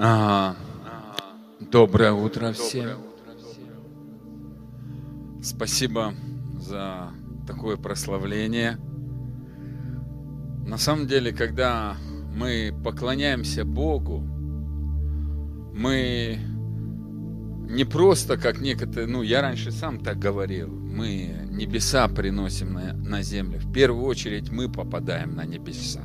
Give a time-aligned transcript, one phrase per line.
[0.00, 0.54] А,
[1.58, 3.00] доброе утро всем.
[5.42, 6.14] Спасибо
[6.60, 7.10] за
[7.48, 8.78] такое прославление.
[10.68, 11.96] На самом деле, когда
[12.32, 14.20] мы поклоняемся Богу,
[15.74, 16.38] мы
[17.68, 23.22] не просто, как некоторые, ну, я раньше сам так говорил, мы небеса приносим на, на
[23.22, 23.58] землю.
[23.58, 26.04] В первую очередь мы попадаем на небеса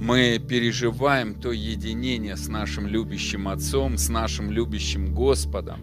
[0.00, 5.80] мы переживаем то единение с нашим любящим Отцом, с нашим любящим Господом,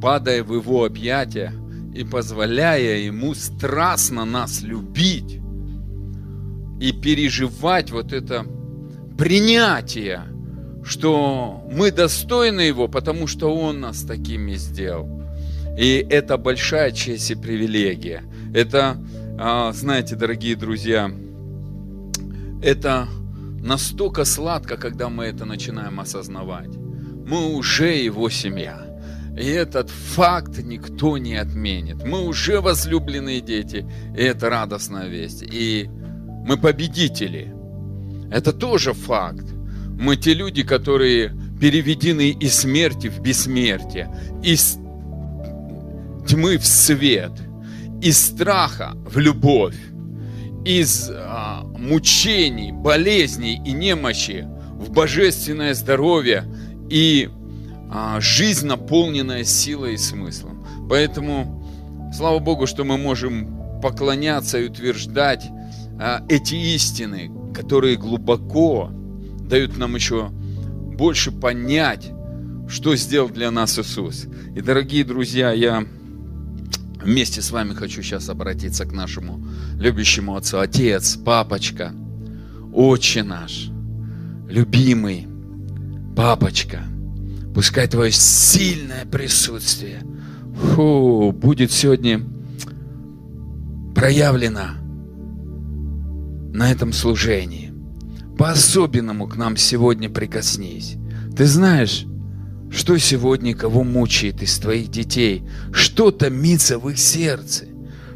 [0.00, 1.52] падая в Его объятия
[1.94, 5.40] и позволяя Ему страстно нас любить
[6.80, 8.46] и переживать вот это
[9.18, 10.22] принятие,
[10.84, 15.08] что мы достойны Его, потому что Он нас такими сделал.
[15.78, 18.22] И это большая честь и привилегия.
[18.54, 18.96] Это,
[19.38, 21.10] а, знаете, дорогие друзья,
[22.62, 23.08] это
[23.66, 26.76] настолько сладко, когда мы это начинаем осознавать.
[27.26, 28.86] Мы уже его семья.
[29.36, 32.04] И этот факт никто не отменит.
[32.04, 33.84] Мы уже возлюбленные дети,
[34.16, 35.42] и это радостная весть.
[35.42, 35.90] И
[36.46, 37.52] мы победители.
[38.30, 39.44] Это тоже факт.
[39.98, 44.08] Мы те люди, которые переведены из смерти в бессмертие,
[44.42, 44.78] из
[46.26, 47.32] тьмы в свет,
[48.00, 49.76] из страха в любовь
[50.66, 56.44] из а, мучений, болезней и немощи в божественное здоровье
[56.90, 57.30] и
[57.88, 60.66] а, жизнь, наполненная силой и смыслом.
[60.90, 61.64] Поэтому,
[62.12, 65.44] слава Богу, что мы можем поклоняться и утверждать
[66.00, 68.90] а, эти истины, которые глубоко
[69.48, 72.10] дают нам еще больше понять,
[72.68, 74.26] что сделал для нас Иисус.
[74.56, 75.86] И, дорогие друзья, я
[77.06, 79.40] Вместе с вами хочу сейчас обратиться к нашему
[79.78, 80.58] любящему Отцу.
[80.58, 81.92] Отец, папочка,
[82.74, 83.70] Отче наш,
[84.48, 85.28] любимый
[86.16, 86.82] папочка,
[87.54, 90.02] пускай Твое сильное присутствие
[90.56, 92.22] фу, будет сегодня
[93.94, 94.70] проявлено
[96.52, 97.72] на этом служении.
[98.36, 100.96] По-особенному к нам сегодня прикоснись.
[101.36, 102.04] Ты знаешь,
[102.70, 105.42] что сегодня кого мучает из твоих детей?
[105.72, 107.64] Что томится в их сердце?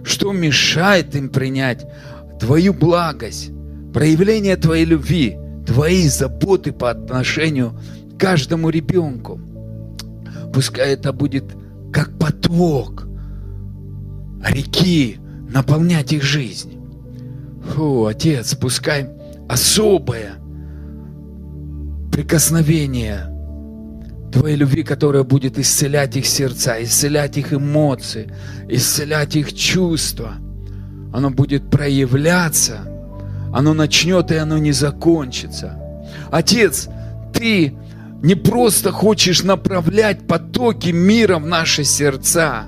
[0.02, 1.86] Что мешает им принять
[2.38, 3.50] твою благость,
[3.92, 7.78] проявление твоей любви, твои заботы по отношению
[8.14, 9.40] к каждому ребенку?
[10.52, 11.44] Пускай это будет
[11.92, 13.06] как поток
[14.44, 15.18] реки,
[15.48, 16.78] наполнять их жизнь.
[17.74, 19.08] Фу, Отец, пускай
[19.48, 20.34] особое
[22.10, 23.29] прикосновение
[24.32, 28.32] Твоей любви, которая будет исцелять их сердца, исцелять их эмоции,
[28.68, 30.34] исцелять их чувства.
[31.12, 32.82] Оно будет проявляться,
[33.52, 35.78] оно начнет и оно не закончится.
[36.30, 36.88] Отец,
[37.32, 37.74] Ты
[38.22, 42.66] не просто хочешь направлять потоки мира в наши сердца,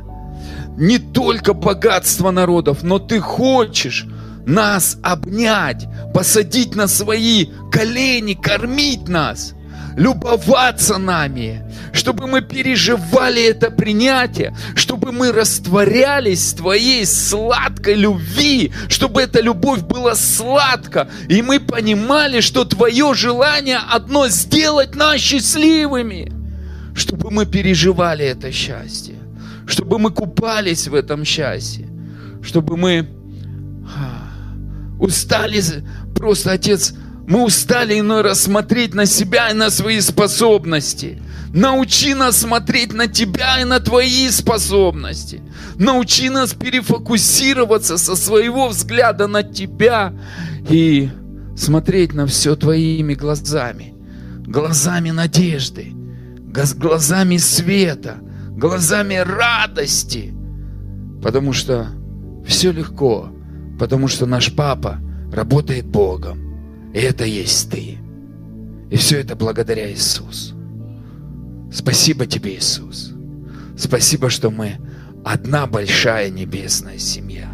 [0.77, 4.07] не только богатство народов, но Ты хочешь
[4.47, 9.55] нас обнять, посадить на свои колени, кормить нас–
[9.97, 19.23] любоваться нами, чтобы мы переживали это принятие, чтобы мы растворялись в Твоей сладкой любви, чтобы
[19.23, 26.33] эта любовь была сладка, и мы понимали, что Твое желание одно сделать нас счастливыми,
[26.95, 29.17] чтобы мы переживали это счастье,
[29.67, 31.89] чтобы мы купались в этом счастье,
[32.43, 33.09] чтобы мы
[34.99, 35.61] устали,
[36.15, 36.95] просто, Отец,
[37.27, 41.23] мы устали иной раз смотреть на себя и на свои способности.
[41.55, 45.43] Научи нас смотреть на Тебя и на Твои способности.
[45.77, 50.15] Научи нас перефокусироваться со своего взгляда на Тебя
[50.69, 51.11] и
[51.57, 53.95] смотреть на все Твоими глазами.
[54.47, 55.93] Глазами надежды,
[56.77, 58.17] глазами света,
[58.51, 60.35] глазами радости.
[61.23, 61.87] Потому что
[62.47, 63.31] все легко,
[63.79, 64.99] потому что наш Папа
[65.33, 66.52] работает Богом.
[66.93, 67.99] И это есть Ты.
[68.91, 70.55] И все это благодаря Иисусу.
[71.73, 73.13] Спасибо Тебе, Иисус.
[73.77, 74.77] Спасибо, что мы
[75.25, 77.49] одна большая небесная семья.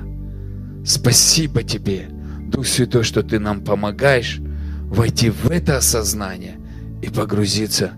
[0.84, 2.08] Спасибо Тебе,
[2.48, 4.40] Дух Святой, что Ты нам помогаешь
[4.88, 6.58] войти в это осознание
[7.02, 7.92] и погрузиться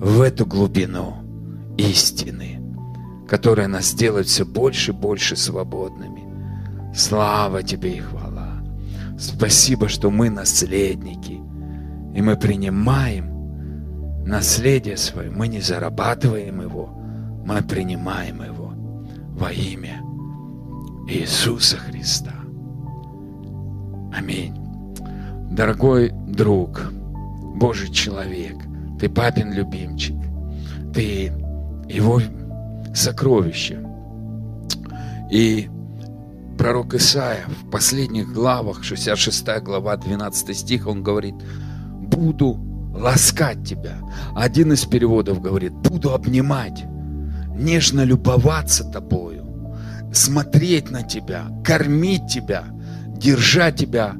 [0.00, 1.16] в эту глубину
[1.78, 2.60] истины,
[3.26, 6.24] которая нас делает все больше и больше свободными.
[6.94, 8.27] Слава Тебе и хвала.
[9.18, 11.40] Спасибо, что мы наследники.
[12.14, 15.30] И мы принимаем наследие свое.
[15.30, 16.86] Мы не зарабатываем его,
[17.44, 18.72] мы принимаем его
[19.32, 20.00] во имя
[21.08, 22.34] Иисуса Христа.
[24.14, 24.54] Аминь.
[25.50, 26.82] Дорогой друг,
[27.56, 28.56] Божий человек,
[29.00, 30.16] Ты папин любимчик.
[30.92, 31.32] Ты
[31.88, 32.20] его
[32.94, 33.84] сокровище.
[35.30, 35.68] И
[36.58, 41.34] пророк Исаия в последних главах, 66 глава, 12 стих, он говорит,
[42.00, 42.58] буду
[42.94, 43.98] ласкать тебя.
[44.34, 46.84] Один из переводов говорит, буду обнимать,
[47.54, 49.46] нежно любоваться тобою,
[50.12, 52.64] смотреть на тебя, кормить тебя,
[53.16, 54.14] держать тебя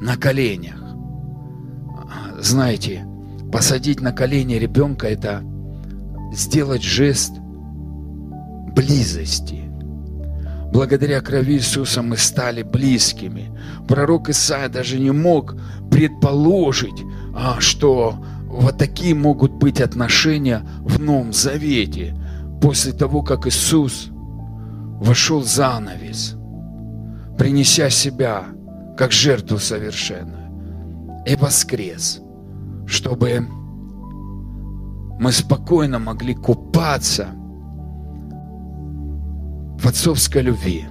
[0.00, 0.80] на коленях.
[2.40, 3.06] Знаете,
[3.50, 5.42] посадить на колени ребенка– это
[6.32, 7.32] сделать жест
[8.74, 9.71] близости.
[10.72, 13.52] Благодаря крови Иисуса мы стали близкими.
[13.86, 15.54] Пророк Исаия даже не мог
[15.90, 17.04] предположить,
[17.34, 18.16] а, что
[18.46, 22.16] вот такие могут быть отношения в Новом Завете
[22.62, 24.08] после того, как Иисус
[24.98, 26.36] вошел занавес,
[27.36, 28.46] принеся себя
[28.96, 32.22] как жертву совершенную и воскрес,
[32.86, 33.46] чтобы
[35.20, 37.28] мы спокойно могли купаться
[39.82, 40.84] в отцовской любви,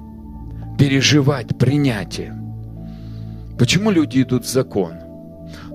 [0.77, 2.35] переживать принятие.
[3.57, 4.93] Почему люди идут в закон?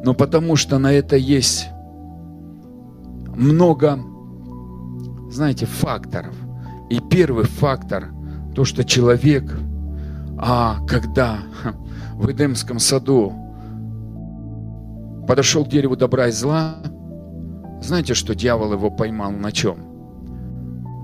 [0.07, 1.69] но потому что на это есть
[3.35, 3.99] много,
[5.31, 6.35] знаете, факторов.
[6.89, 8.13] И первый фактор,
[8.55, 9.53] то, что человек,
[10.39, 11.39] а когда
[12.15, 13.33] в Эдемском саду
[15.27, 16.77] подошел к дереву добра и зла,
[17.83, 19.79] знаете, что дьявол его поймал на чем?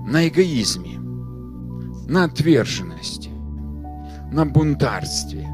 [0.07, 0.97] На эгоизме,
[2.07, 3.29] на отверженности,
[4.31, 5.47] на бунтарстве.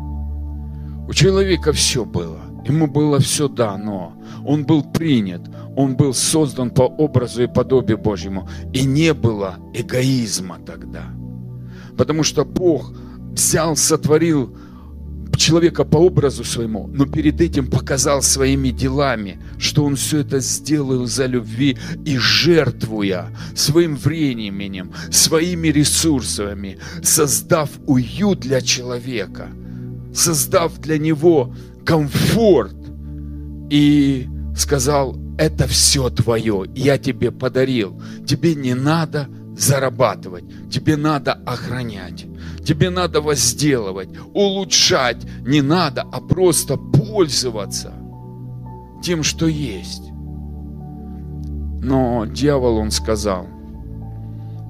[1.08, 2.40] У человека все было.
[2.66, 4.14] Ему было все дано.
[4.46, 5.42] Он был принят.
[5.76, 8.48] Он был создан по образу и подобию Божьему.
[8.74, 11.06] И не было эгоизма тогда.
[11.98, 12.94] Потому что Бог
[13.32, 14.56] взял, сотворил
[15.38, 21.06] человека по образу своему, но перед этим показал своими делами, что он все это сделал
[21.06, 29.50] за любви и жертвуя своим временем, своими ресурсами, создав уют для человека,
[30.14, 31.54] создав для него
[31.86, 32.76] комфорт
[33.70, 38.02] и сказал, это все твое, я тебе подарил.
[38.28, 42.26] Тебе не надо зарабатывать, тебе надо охранять,
[42.70, 47.92] тебе надо возделывать, улучшать не надо, а просто пользоваться
[49.02, 50.04] тем, что есть.
[51.82, 53.48] Но дьявол, он сказал,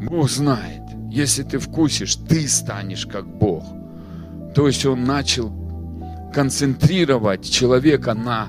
[0.01, 3.65] Бог знает, если ты вкусишь, ты станешь как Бог.
[4.55, 5.51] То есть он начал
[6.33, 8.47] концентрировать человека на,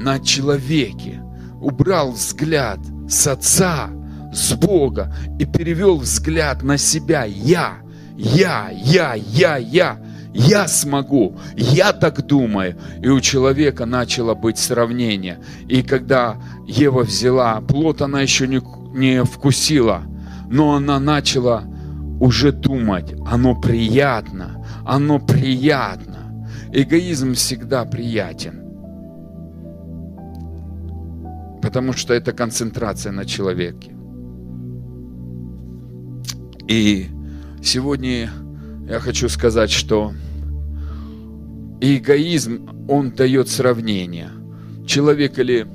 [0.00, 1.20] на человеке.
[1.60, 3.90] Убрал взгляд с Отца,
[4.32, 7.24] с Бога и перевел взгляд на себя.
[7.24, 7.83] Я,
[8.16, 9.98] я, я, я, я.
[10.36, 12.76] Я смогу, я так думаю.
[13.00, 15.38] И у человека начало быть сравнение.
[15.68, 18.60] И когда Ева взяла плод, она еще не,
[18.98, 20.02] не вкусила,
[20.50, 21.62] но она начала
[22.18, 26.14] уже думать, оно приятно, оно приятно
[26.76, 28.60] Эгоизм всегда приятен,
[31.62, 33.94] потому что это концентрация на человеке.
[36.66, 37.10] И
[37.64, 38.30] сегодня
[38.88, 40.12] я хочу сказать, что
[41.80, 44.30] эгоизм, он дает сравнение.
[44.86, 45.66] Человек или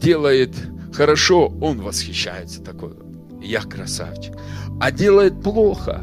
[0.00, 0.54] делает
[0.92, 2.92] хорошо, он восхищается такой,
[3.42, 4.34] я красавчик.
[4.80, 6.02] А делает плохо,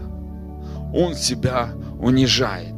[0.94, 2.74] он себя унижает.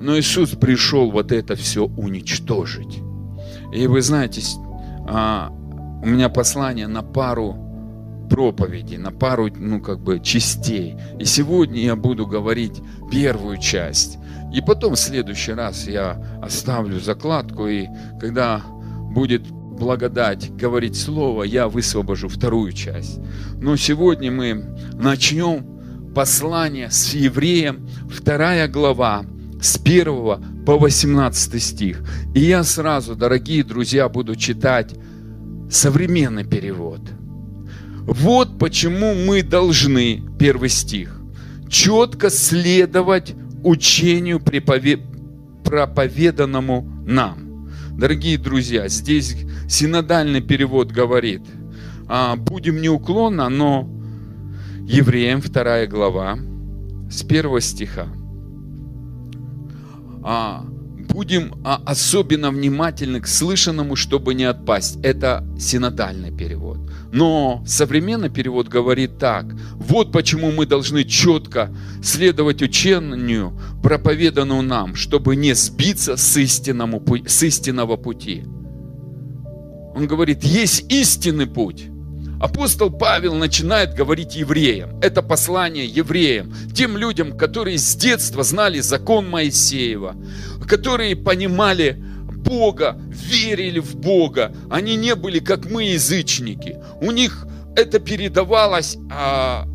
[0.00, 2.98] Но Иисус пришел вот это все уничтожить.
[3.72, 4.42] И вы знаете,
[5.08, 5.50] а,
[6.02, 7.67] у меня послание на пару
[8.28, 10.96] проповедей, на пару, ну, как бы, частей.
[11.18, 12.80] И сегодня я буду говорить
[13.10, 14.18] первую часть.
[14.52, 17.86] И потом в следующий раз я оставлю закладку, и
[18.20, 18.62] когда
[19.14, 23.20] будет благодать говорить слово, я высвобожу вторую часть.
[23.60, 29.24] Но сегодня мы начнем послание с евреем, вторая глава,
[29.60, 32.02] с 1 по 18 стих.
[32.34, 34.94] И я сразу, дорогие друзья, буду читать
[35.70, 37.00] современный перевод.
[38.08, 41.20] Вот почему мы должны, первый стих,
[41.68, 44.40] четко следовать учению,
[45.62, 47.68] проповеданному нам.
[47.98, 49.36] Дорогие друзья, здесь
[49.68, 51.42] синодальный перевод говорит,
[52.08, 53.86] а, будем неуклонно, но
[54.86, 56.38] евреям вторая глава
[57.10, 58.06] с первого стиха
[60.24, 60.64] а,
[61.18, 65.00] будем а, особенно внимательны к слышанному, чтобы не отпасть.
[65.02, 66.78] Это синодальный перевод.
[67.12, 69.46] Но современный перевод говорит так.
[69.74, 77.42] Вот почему мы должны четко следовать учению, проповеданному нам, чтобы не сбиться с, истинному, с
[77.42, 78.44] истинного пути.
[79.96, 81.86] Он говорит, есть истинный путь.
[82.40, 84.98] Апостол Павел начинает говорить евреям.
[85.00, 90.14] Это послание евреям, тем людям, которые с детства знали закон Моисеева,
[90.68, 92.00] которые понимали
[92.48, 94.52] Бога, верили в Бога.
[94.70, 96.78] Они не были как мы, язычники.
[97.00, 99.66] У них это передавалось а,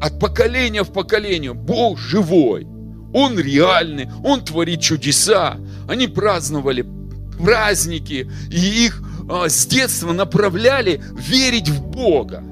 [0.00, 1.54] от поколения в поколение.
[1.54, 2.66] Бог живой,
[3.14, 5.56] Он реальный, Он творит чудеса.
[5.88, 6.84] Они праздновали
[7.38, 12.42] праздники, и их с детства направляли верить в Бога.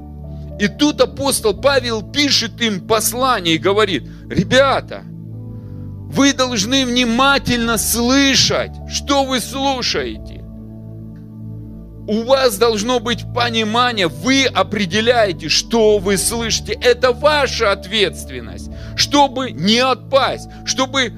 [0.59, 5.03] И тут апостол Павел пишет им послание и говорит, ребята,
[6.13, 10.45] вы должны внимательно слышать, что вы слушаете.
[12.07, 16.73] У вас должно быть понимание, вы определяете, что вы слышите.
[16.83, 21.13] Это ваша ответственность, чтобы не отпасть, чтобы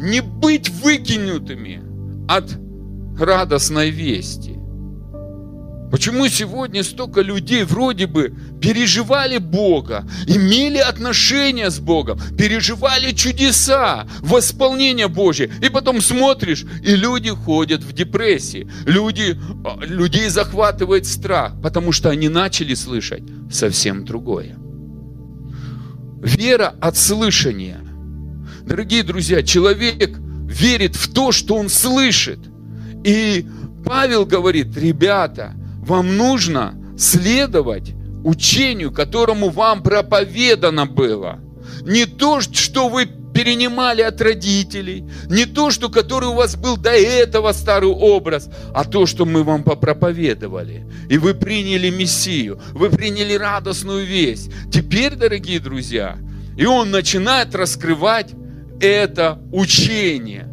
[0.00, 1.82] не быть выкинутыми
[2.28, 2.50] от
[3.18, 4.59] радостной вести.
[5.90, 15.08] Почему сегодня столько людей вроде бы переживали Бога, имели отношения с Богом, переживали чудеса, восполнение
[15.08, 21.90] Божье, и потом смотришь, и люди ходят в депрессии, люди, а, людей захватывает страх, потому
[21.90, 24.56] что они начали слышать совсем другое.
[26.22, 27.80] Вера от слышания.
[28.62, 32.38] Дорогие друзья, человек верит в то, что он слышит.
[33.04, 33.46] И
[33.84, 35.54] Павел говорит, ребята,
[35.90, 37.94] вам нужно следовать
[38.24, 41.40] учению, которому вам проповедано было.
[41.82, 46.90] Не то, что вы перенимали от родителей, не то, что который у вас был до
[46.90, 50.86] этого старый образ, а то, что мы вам попроповедовали.
[51.08, 54.52] И вы приняли Мессию, вы приняли радостную весть.
[54.72, 56.18] Теперь, дорогие друзья,
[56.56, 58.30] и он начинает раскрывать
[58.80, 60.46] это учение.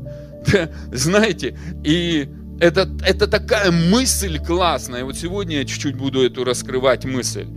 [0.92, 2.28] Знаете, и
[2.60, 5.04] это, это такая мысль классная.
[5.04, 7.48] Вот сегодня я чуть-чуть буду эту раскрывать мысль.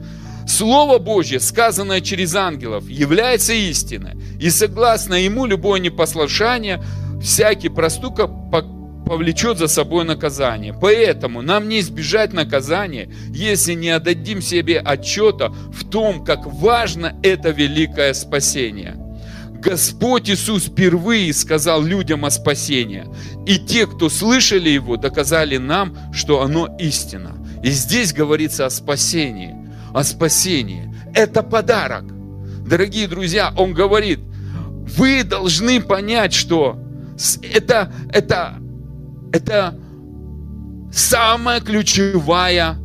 [0.46, 4.16] Слово Божье, сказанное через ангелов, является истиной.
[4.40, 6.82] И согласно ему, любое непослушание,
[7.22, 8.30] всякий проступок
[9.06, 10.72] повлечет за собой наказание.
[10.72, 17.50] Поэтому нам не избежать наказания, если не отдадим себе отчета в том, как важно это
[17.50, 18.99] великое спасение.
[19.60, 23.04] Господь Иисус впервые сказал людям о спасении.
[23.46, 27.36] И те, кто слышали Его, доказали нам, что оно истина.
[27.62, 29.54] И здесь говорится о спасении.
[29.92, 30.94] О спасении.
[31.14, 32.04] Это подарок.
[32.66, 34.20] Дорогие друзья, Он говорит,
[34.96, 36.78] вы должны понять, что
[37.42, 38.54] это, это,
[39.32, 39.78] это
[40.90, 42.76] самая ключевая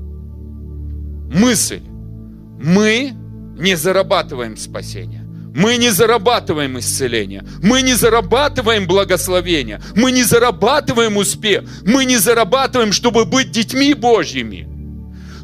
[1.33, 1.81] мысль.
[2.61, 3.13] Мы
[3.57, 5.24] не зарабатываем спасение.
[5.55, 12.91] Мы не зарабатываем исцеление, мы не зарабатываем благословение, мы не зарабатываем успех, мы не зарабатываем,
[12.91, 14.67] чтобы быть детьми Божьими.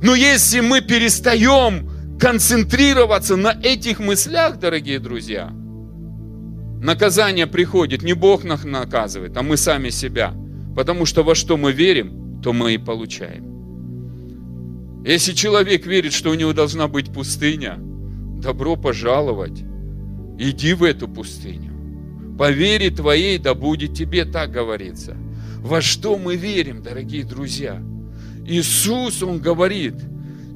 [0.02, 5.50] Но если мы перестаем концентрироваться на этих мыслях, дорогие друзья,
[6.82, 10.34] наказание приходит, не Бог нас наказывает, а мы сами себя.
[10.76, 13.46] Потому что во что мы верим, то мы и получаем.
[15.06, 19.71] Если человек верит, что у него должна быть пустыня, добро пожаловать.
[20.44, 21.72] Иди в эту пустыню.
[22.36, 25.16] По вере твоей да будет тебе, так говорится.
[25.60, 27.80] Во что мы верим, дорогие друзья?
[28.48, 29.94] Иисус, Он говорит,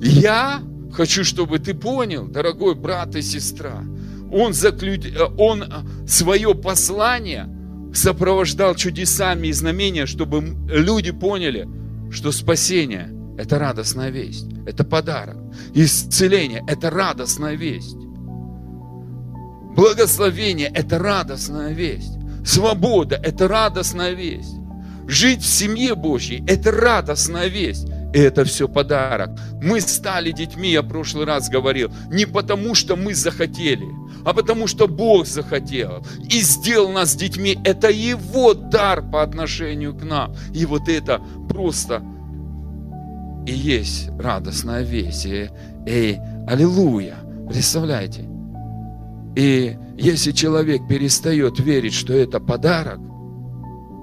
[0.01, 3.83] я хочу, чтобы ты понял, дорогой брат и сестра,
[4.31, 4.99] Он, заклю...
[5.37, 5.63] Он
[6.07, 7.47] свое послание
[7.93, 11.67] сопровождал чудесами и знамения, чтобы люди поняли,
[12.09, 15.37] что спасение– это радостная весть, это подарок.
[15.75, 17.97] Исцеление– это радостная весть.
[19.75, 22.13] Благословение– это радостная весть.
[22.45, 24.55] Свобода– это радостная весть.
[25.07, 27.87] Жить в семье Божьей– это радостная весть.
[28.13, 29.31] И это все подарок.
[29.61, 33.85] Мы стали детьми, я в прошлый раз говорил, не потому, что мы захотели,
[34.23, 37.59] а потому, что Бог захотел и сделал нас детьми.
[37.65, 40.33] Это Его дар по отношению к нам.
[40.53, 42.01] И вот это просто
[43.45, 45.25] и есть радостная весть.
[45.25, 45.49] И,
[45.85, 46.17] и
[46.47, 47.17] аллилуйя.
[47.49, 48.34] Представляете?
[49.35, 52.99] И если человек перестает верить, что это подарок,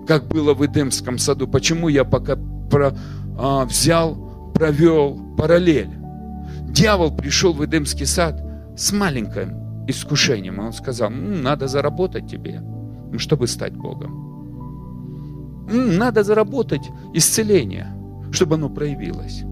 [0.06, 2.36] как было в Эдемском саду, почему я пока
[2.70, 2.92] про,
[3.38, 5.90] а, взял, провел параллель.
[6.68, 8.42] Дьявол пришел в Эдемский сад
[8.76, 12.62] с маленьким искушением, он сказал, М, надо заработать тебе,
[13.18, 15.66] чтобы стать Богом.
[15.70, 16.82] М, надо заработать
[17.14, 17.88] исцеление,
[18.32, 19.44] чтобы оно проявилось.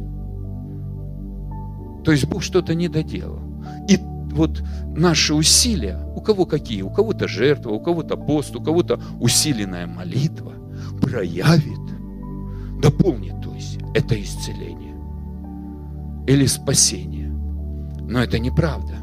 [2.05, 3.41] То есть Бог что-то не доделал.
[3.89, 3.99] И
[4.33, 4.63] вот
[4.97, 10.53] наши усилия, у кого какие, у кого-то жертва, у кого-то пост, у кого-то усиленная молитва,
[11.01, 11.81] проявит
[12.81, 14.95] дополнит, то есть это исцеление
[16.27, 17.29] или спасение.
[18.03, 18.95] Но это неправда.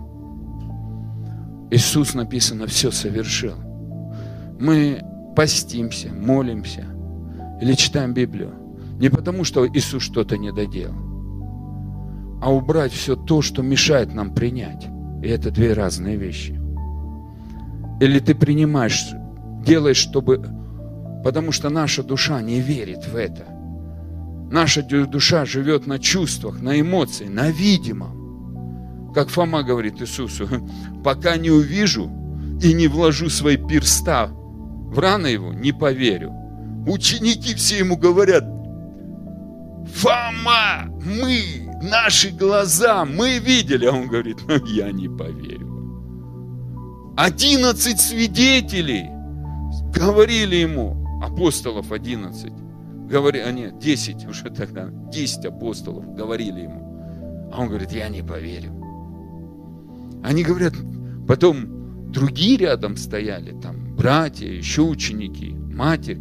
[1.70, 3.56] Иисус, написано, все совершил.
[4.60, 5.02] Мы
[5.36, 6.86] постимся, молимся
[7.62, 8.54] или читаем Библию
[9.00, 10.96] не потому, что Иисус что-то не доделал,
[12.42, 14.88] а убрать все то, что мешает нам принять.
[15.22, 16.60] И это две разные вещи.
[18.00, 19.08] Или ты принимаешь,
[19.66, 20.46] делаешь, чтобы...
[21.24, 23.46] Потому что наша душа не верит в это.
[24.50, 29.12] Наша душа живет на чувствах, на эмоциях, на видимом.
[29.14, 30.48] Как Фома говорит Иисусу,
[31.04, 32.10] пока не увижу
[32.62, 36.34] и не вложу свои перста в раны его, не поверю.
[36.88, 38.46] Ученики все ему говорят,
[39.96, 43.86] Фома, мы, наши глаза, мы видели.
[43.86, 45.68] А он говорит, ну я не поверю.
[47.16, 49.10] Одиннадцать свидетелей
[49.96, 52.54] говорили ему, апостолов одиннадцать,
[53.10, 57.50] говорили, а нет, десять уже тогда, десять апостолов говорили ему.
[57.52, 58.74] А он говорит, я не поверю.
[60.24, 60.74] Они говорят,
[61.28, 66.20] потом другие рядом стояли, там братья, еще ученики, матерь,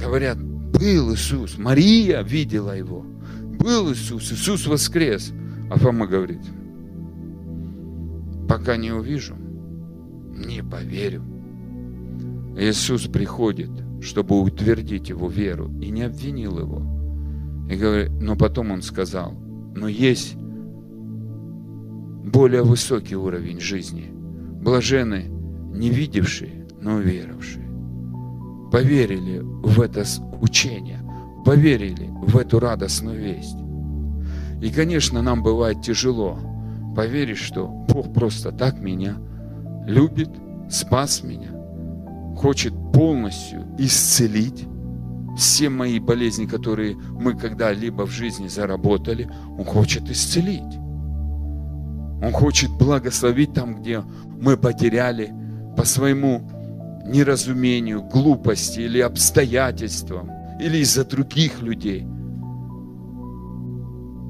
[0.00, 3.04] говорят, был Иисус, Мария видела его,
[3.66, 5.32] был Иисус, Иисус воскрес.
[5.68, 6.40] А Фома говорит,
[8.48, 11.24] пока не увижу, не поверю.
[12.56, 13.70] Иисус приходит,
[14.00, 16.80] чтобы утвердить его веру, и не обвинил его.
[17.68, 19.32] И говорит, но потом он сказал,
[19.74, 20.36] но есть
[22.24, 24.12] более высокий уровень жизни.
[24.62, 25.24] Блажены
[25.74, 27.66] не видевшие, но веровавшие.
[28.70, 30.04] Поверили в это
[30.40, 31.00] учение,
[31.46, 33.56] поверили в эту радостную весть.
[34.60, 36.38] И, конечно, нам бывает тяжело
[36.96, 39.16] поверить, что Бог просто так меня
[39.86, 40.30] любит,
[40.68, 41.52] спас меня,
[42.36, 44.64] хочет полностью исцелить
[45.38, 50.62] все мои болезни, которые мы когда-либо в жизни заработали, Он хочет исцелить.
[52.22, 54.02] Он хочет благословить там, где
[54.40, 55.32] мы потеряли
[55.76, 56.50] по своему
[57.06, 62.06] неразумению, глупости или обстоятельствам, или из-за других людей.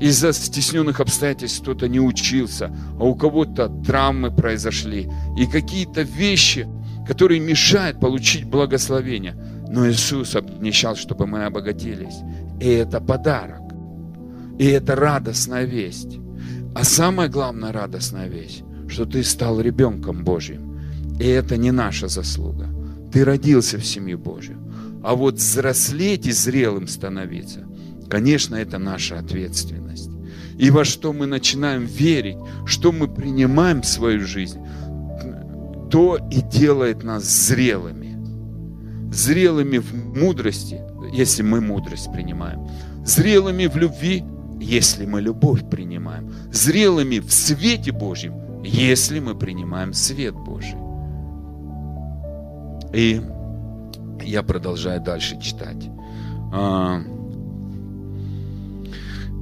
[0.01, 5.09] Из-за стесненных обстоятельств кто-то не учился, а у кого-то травмы произошли.
[5.39, 6.69] И какие-то вещи,
[7.07, 9.35] которые мешают получить благословение.
[9.71, 12.17] Но Иисус обнищал, чтобы мы обогатились.
[12.61, 13.63] И это подарок.
[14.59, 16.19] И это радостная весть.
[16.75, 20.79] А самая главная радостная весть, что ты стал ребенком Божьим.
[21.19, 22.69] И это не наша заслуга.
[23.13, 24.59] Ты родился в семью Божью.
[25.07, 27.65] А вот взрослеть и зрелым становиться,
[28.11, 30.11] конечно, это наша ответственность.
[30.59, 34.59] И во что мы начинаем верить, что мы принимаем в свою жизнь,
[35.93, 38.19] то и делает нас зрелыми.
[39.13, 40.81] Зрелыми в мудрости,
[41.13, 42.67] если мы мудрость принимаем.
[43.05, 44.25] Зрелыми в любви,
[44.61, 46.33] если мы любовь принимаем.
[46.51, 50.81] Зрелыми в свете Божьем, если мы принимаем свет Божий.
[52.93, 53.21] И
[54.23, 55.89] я продолжаю дальше читать.
[56.53, 57.01] А,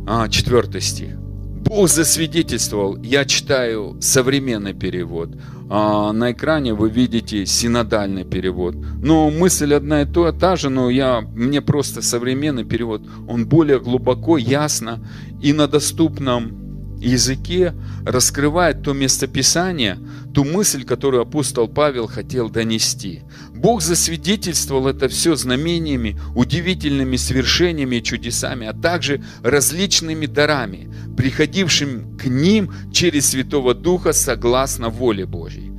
[0.07, 1.17] а, четвертый стих.
[1.65, 5.31] Бог засвидетельствовал, я читаю современный перевод.
[5.71, 8.75] А, на экране вы видите синодальный перевод.
[8.75, 13.03] Но мысль одна и та же, но я, мне просто современный перевод.
[13.27, 15.01] Он более глубоко, ясно
[15.43, 16.64] и на доступном
[17.05, 19.99] языке раскрывает то местописание,
[20.35, 23.23] ту мысль, которую апостол Павел хотел донести.
[23.55, 32.27] Бог засвидетельствовал это все знамениями, удивительными свершениями и чудесами, а также различными дарами, приходившими к
[32.27, 35.73] ним через Святого Духа согласно воле Божьей.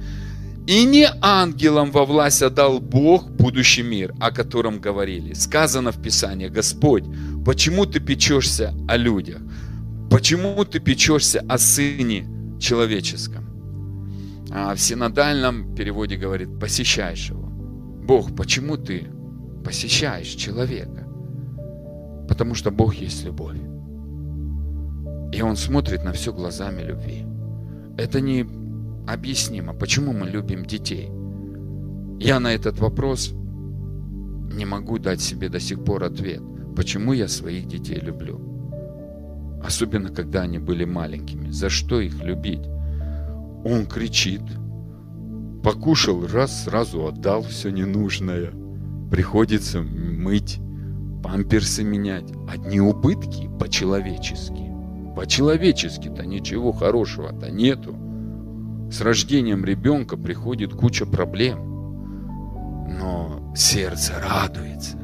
[0.68, 5.34] И не ангелам во власть отдал Бог будущий мир, о котором говорили.
[5.34, 7.04] Сказано в Писании, Господь,
[7.46, 9.38] почему ты печешься о людях?
[10.10, 12.28] Почему ты печешься о Сыне
[12.60, 13.46] Человеческом?
[14.52, 17.50] А в синодальном переводе говорит, посещаешь его.
[18.08, 19.08] Бог, почему ты
[19.64, 21.08] посещаешь человека?
[22.30, 23.58] Потому что Бог есть любовь.
[25.34, 27.26] И Он смотрит на все глазами любви.
[27.98, 28.46] Это не
[29.08, 31.10] объяснимо, почему мы любим детей.
[32.20, 33.34] Я на этот вопрос
[34.54, 36.42] не могу дать себе до сих пор ответ,
[36.76, 38.55] почему я своих детей люблю.
[39.66, 41.50] Особенно, когда они были маленькими.
[41.50, 42.68] За что их любить?
[43.64, 44.44] Он кричит.
[45.64, 48.52] Покушал, раз, сразу отдал все ненужное.
[49.10, 50.60] Приходится мыть,
[51.24, 52.32] памперсы менять.
[52.48, 54.72] Одни убытки по-человечески.
[55.16, 57.96] По-человечески-то ничего хорошего-то нету.
[58.92, 61.58] С рождением ребенка приходит куча проблем.
[63.00, 65.00] Но сердце радуется.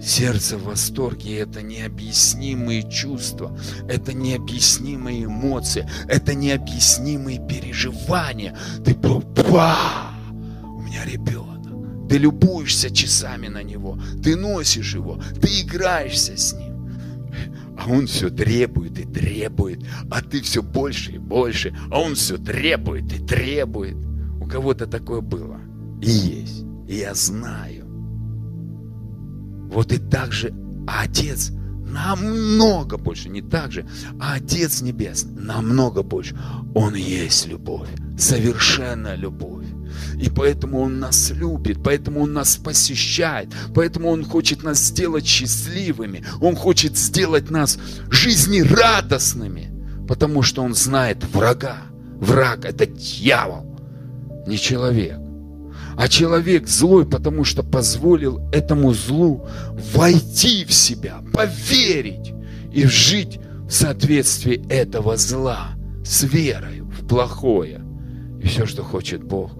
[0.00, 3.56] Сердце в восторге– это необъяснимые чувства,
[3.88, 8.56] это необъяснимые эмоции, это необъяснимые переживания.
[8.84, 9.22] Ты па,
[10.62, 12.08] у меня ребенок.
[12.08, 16.70] Ты любуешься часами на него, ты носишь его, ты играешься с ним.
[17.78, 22.36] А он все требует и требует, а ты все больше и больше, а он все
[22.36, 23.96] требует и требует.
[24.40, 25.60] У кого-то такое было
[26.02, 27.79] и есть, и я знаю.
[29.70, 30.52] Вот и так же
[30.86, 31.52] Отец
[31.86, 33.86] намного больше, не так же,
[34.20, 36.36] а Отец Небесный намного больше.
[36.74, 39.66] Он есть любовь, совершенная любовь.
[40.20, 46.24] И поэтому Он нас любит, поэтому Он нас посещает, поэтому Он хочет нас сделать счастливыми,
[46.40, 47.78] Он хочет сделать нас
[48.08, 51.78] жизнерадостными, потому что Он знает врага.
[52.20, 53.78] Враг– это дьявол,
[54.46, 55.29] не человек.
[56.00, 59.46] А человек злой, потому что позволил этому злу
[59.92, 62.32] войти в себя, поверить
[62.72, 67.82] и жить в соответствии этого зла с верой в плохое.
[68.42, 69.50] И все, что хочет Бог,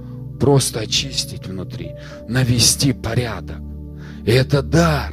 [0.40, 1.90] просто очистить внутри,
[2.26, 3.58] навести порядок.
[4.24, 5.12] И это дар.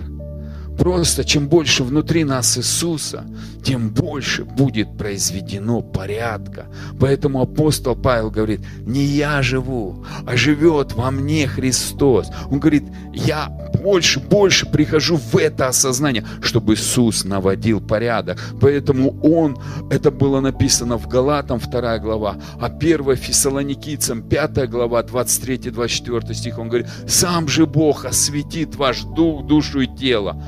[0.79, 3.25] Просто чем больше внутри нас Иисуса,
[3.67, 6.67] тем больше будет произведено порядка.
[7.01, 12.29] Поэтому апостол Павел говорит, не я живу, а живет во мне Христос.
[12.49, 13.49] Он говорит, я
[13.83, 18.39] больше, больше прихожу в это осознание, чтобы Иисус наводил порядок.
[18.61, 19.57] Поэтому Он,
[19.91, 26.69] это было написано в Галатам 2 глава, а 1 Фессалоникийцам 5 глава 23-24 стих, Он
[26.69, 30.41] говорит, сам же Бог осветит ваш дух, душу и тело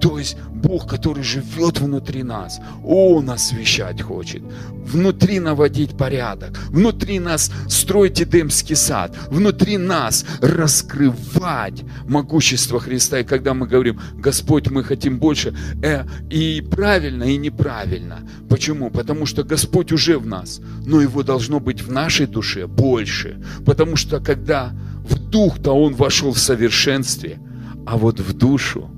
[0.00, 4.42] то есть Бог, который живет внутри нас, Он освещать хочет,
[4.84, 13.20] внутри наводить порядок, внутри нас строить Эдемский сад, внутри нас раскрывать могущество Христа.
[13.20, 18.20] И когда мы говорим, Господь, мы хотим больше, э, и правильно, и неправильно.
[18.48, 18.90] Почему?
[18.90, 23.42] Потому что Господь уже в нас, но Его должно быть в нашей душе больше.
[23.64, 24.72] Потому что когда
[25.08, 27.38] в дух-то Он вошел в совершенстве,
[27.86, 28.90] а вот в душу–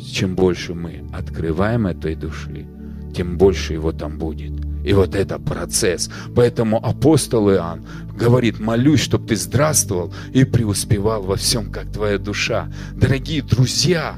[0.00, 2.66] чем больше мы открываем этой души,
[3.14, 4.52] тем больше его там будет.
[4.84, 6.10] И вот это процесс.
[6.34, 7.84] Поэтому апостол Иоанн
[8.14, 12.72] говорит, молюсь, чтобы ты здравствовал и преуспевал во всем, как твоя душа.
[12.94, 14.16] Дорогие друзья,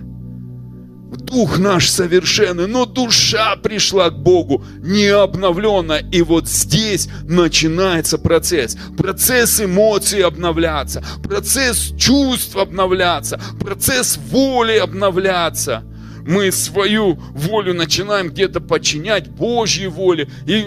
[1.12, 6.02] Дух наш совершенный, но душа пришла к Богу не обновленная.
[6.10, 8.78] И вот здесь начинается процесс.
[8.96, 15.84] Процесс эмоций обновляться, процесс чувств обновляться, процесс воли обновляться.
[16.26, 20.28] Мы свою волю начинаем где-то подчинять Божьей воле.
[20.46, 20.66] И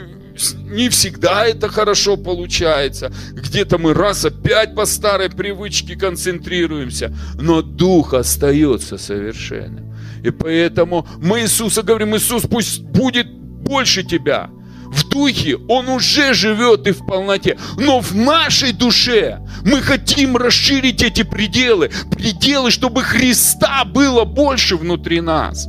[0.66, 3.12] не всегда это хорошо получается.
[3.32, 7.16] Где-то мы раз опять по старой привычке концентрируемся.
[7.36, 9.95] Но дух остается совершенным.
[10.26, 14.50] И поэтому мы Иисуса говорим, Иисус пусть будет больше тебя.
[14.88, 17.58] В духе Он уже живет и в полноте.
[17.78, 21.92] Но в нашей душе мы хотим расширить эти пределы.
[22.10, 25.68] Пределы, чтобы Христа было больше внутри нас.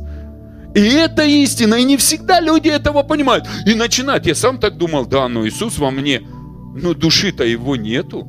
[0.73, 3.45] И это истина, и не всегда люди этого понимают.
[3.67, 6.21] И начинают, я сам так думал, да, но Иисус во мне,
[6.75, 8.27] но души-то его нету.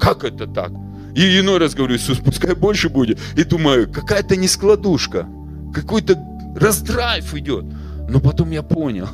[0.00, 0.72] Как это так?
[1.14, 3.20] И иной раз говорю, Иисус, пускай больше будет.
[3.36, 5.28] И думаю, какая-то нескладушка
[5.74, 6.18] какой-то
[6.56, 7.64] раздрайв идет.
[8.08, 9.06] Но потом я понял,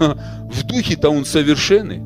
[0.52, 2.02] в духе-то он совершенный,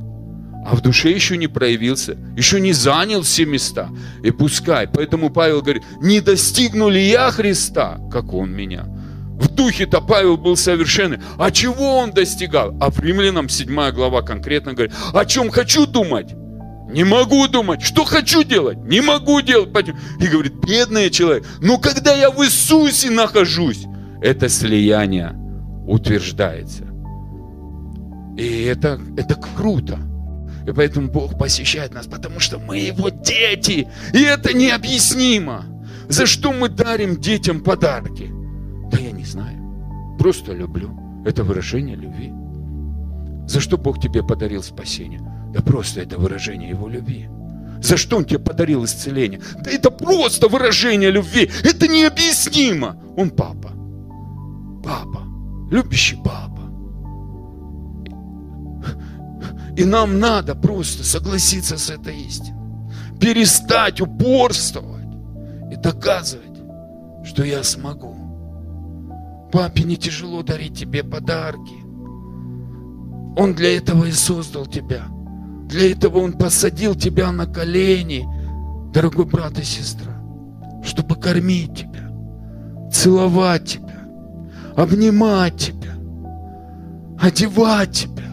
[0.66, 3.88] а в душе еще не проявился, еще не занял все места.
[4.22, 4.88] И пускай.
[4.88, 8.84] Поэтому Павел говорит, не достигну ли я Христа, как он меня.
[9.38, 11.20] В духе-то Павел был совершенный.
[11.38, 12.76] А чего он достигал?
[12.80, 16.34] А в Римлянам 7 глава конкретно говорит, о чем хочу думать?
[16.90, 17.82] Не могу думать.
[17.82, 18.78] Что хочу делать?
[18.78, 19.68] Не могу делать.
[20.20, 23.84] И говорит, бедный человек, но когда я в Иисусе нахожусь,
[24.20, 25.34] это слияние
[25.86, 26.84] утверждается.
[28.36, 29.98] И это, это круто.
[30.66, 33.88] И поэтому Бог посещает нас, потому что мы Его дети.
[34.12, 35.64] И это необъяснимо.
[36.08, 38.30] За что мы дарим детям подарки?
[38.90, 39.58] Да я не знаю.
[40.18, 40.90] Просто люблю.
[41.24, 42.32] Это выражение любви.
[43.46, 45.20] За что Бог тебе подарил спасение?
[45.54, 47.28] Да просто это выражение Его любви.
[47.80, 49.40] За что Он тебе подарил исцеление?
[49.64, 51.50] Да это просто выражение любви.
[51.64, 52.96] Это необъяснимо.
[53.16, 53.77] Он папа
[54.88, 55.22] папа,
[55.70, 56.62] любящий папа.
[59.76, 62.58] И нам надо просто согласиться с этой истиной.
[63.20, 65.06] Перестать упорствовать
[65.70, 66.58] и доказывать,
[67.24, 68.16] что я смогу.
[69.52, 71.74] Папе не тяжело дарить тебе подарки.
[73.36, 75.04] Он для этого и создал тебя.
[75.68, 78.26] Для этого Он посадил тебя на колени,
[78.92, 80.14] дорогой брат и сестра,
[80.82, 82.10] чтобы кормить тебя,
[82.90, 83.97] целовать тебя,
[84.78, 85.96] обнимать тебя,
[87.18, 88.30] одевать тебя,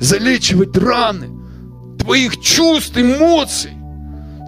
[0.00, 1.28] залечивать раны
[1.96, 3.70] твоих чувств, эмоций,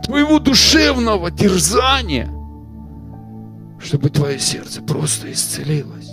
[0.05, 2.29] твоего душевного терзания,
[3.79, 6.11] чтобы твое сердце просто исцелилось.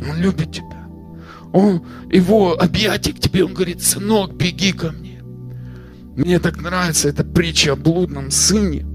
[0.00, 0.86] Он любит тебя.
[1.52, 5.20] Он, его объятие к тебе, он говорит, сынок, беги ко мне.
[6.16, 8.87] Мне так нравится эта притча о блудном сыне.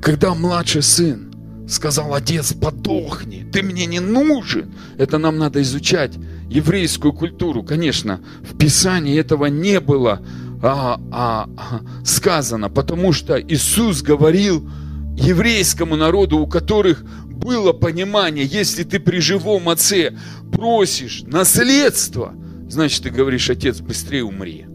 [0.00, 1.32] Когда младший сын
[1.68, 4.74] сказал, отец, подохни, ты мне не нужен.
[4.96, 6.14] Это нам надо изучать
[6.48, 7.62] еврейскую культуру.
[7.62, 10.22] Конечно, в Писании этого не было
[10.62, 14.68] а, а, а, сказано, потому что Иисус говорил
[15.16, 20.16] еврейскому народу, у которых было понимание, если ты при живом отце
[20.52, 22.34] просишь наследство,
[22.68, 24.67] значит ты говоришь, отец, быстрее умри.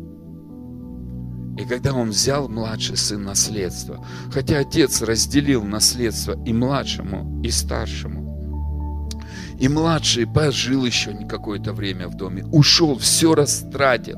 [1.57, 9.13] И когда он взял младший сын наследство, хотя отец разделил наследство и младшему, и старшему,
[9.59, 14.17] и младший пожил еще какое-то время в доме, ушел, все растратил.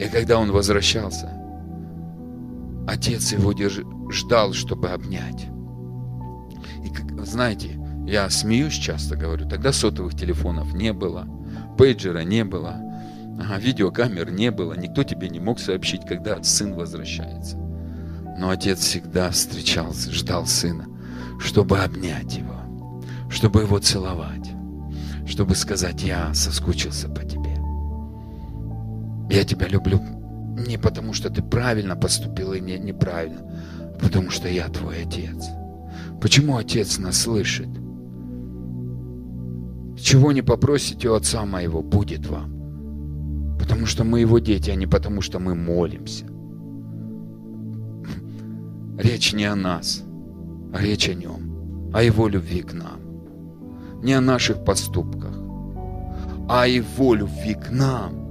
[0.00, 1.30] И когда он возвращался,
[2.88, 3.80] отец его держ...
[4.10, 5.48] ждал, чтобы обнять.
[6.84, 11.26] И знаете, я смеюсь часто, говорю, тогда сотовых телефонов не было,
[11.76, 12.82] пейджера не было–
[13.40, 17.56] Ага, видеокамер не было, никто тебе не мог сообщить, когда сын возвращается.
[18.36, 20.86] Но отец всегда встречался, ждал сына,
[21.38, 22.56] чтобы обнять его,
[23.30, 24.50] чтобы его целовать,
[25.26, 27.56] чтобы сказать, я соскучился по тебе.
[29.30, 30.00] Я тебя люблю
[30.66, 35.48] не потому, что ты правильно поступил и не, неправильно, а потому что я твой отец.
[36.20, 37.68] Почему отец нас слышит?
[39.96, 42.57] Чего не попросите у отца моего, будет вам.
[43.58, 46.26] Потому что мы его дети, а не потому что мы молимся.
[48.98, 50.02] Речь не о нас,
[50.72, 53.00] а речь о нем, о его любви к нам.
[54.02, 55.34] Не о наших поступках,
[56.48, 58.28] а о его любви к нам.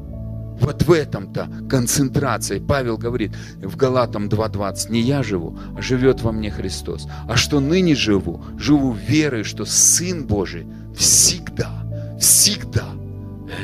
[0.59, 2.59] Вот в этом-то концентрация.
[2.59, 7.07] Павел говорит в Галатам 2.20, не я живу, а живет во мне Христос.
[7.27, 11.71] А что ныне живу, живу верой, что Сын Божий всегда,
[12.19, 12.85] всегда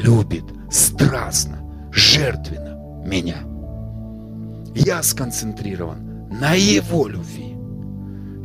[0.04, 0.43] любит
[0.74, 1.60] страстно,
[1.92, 3.44] жертвенно меня.
[4.76, 7.56] Я сконцентрирован на Его любви,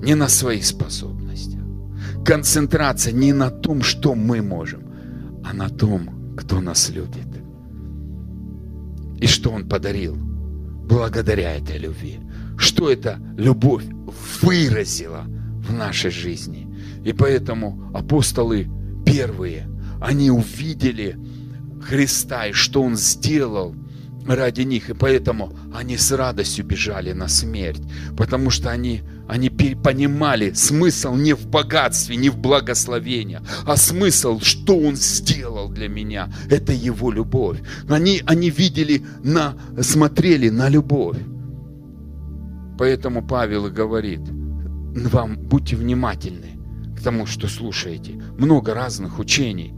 [0.02, 1.60] не на своих способностях.
[2.24, 4.82] Концентрация не на том, что мы можем,
[5.44, 7.26] а на том, кто нас любит.
[9.20, 12.20] И что Он подарил благодаря этой любви.
[12.58, 13.84] Что эта любовь
[14.42, 15.24] выразила
[15.66, 16.68] в нашей жизни.
[17.04, 18.68] И поэтому апостолы
[19.06, 19.68] первые,
[20.00, 21.16] они увидели
[21.88, 23.74] Христа и что Он сделал
[24.26, 24.90] ради них.
[24.90, 27.82] И поэтому они с радостью бежали на смерть,
[28.16, 34.78] потому что они, они понимали смысл не в богатстве, не в благословении, а смысл, что
[34.78, 36.30] Он сделал для меня.
[36.50, 37.60] Это Его любовь.
[37.88, 41.18] Они, они видели, на, смотрели на любовь.
[42.78, 46.58] Поэтому Павел и говорит, вам будьте внимательны
[46.96, 48.12] к тому, что слушаете.
[48.38, 49.72] Много разных учений.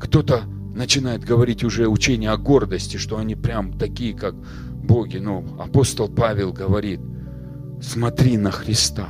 [0.00, 0.44] Кто-то
[0.78, 5.18] начинает говорить уже учение о гордости, что они прям такие, как боги.
[5.18, 7.00] Но апостол Павел говорит,
[7.82, 9.08] смотри на Христа.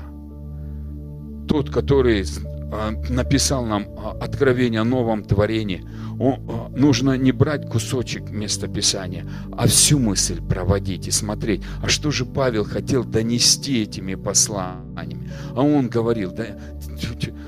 [1.46, 2.24] Тот, который
[2.72, 5.86] а, написал нам а, откровение о новом творении,
[6.18, 11.62] а, нужно не брать кусочек местописания, а всю мысль проводить и смотреть.
[11.82, 15.30] А что же Павел хотел донести этими посланиями?
[15.54, 16.46] А он говорил, да,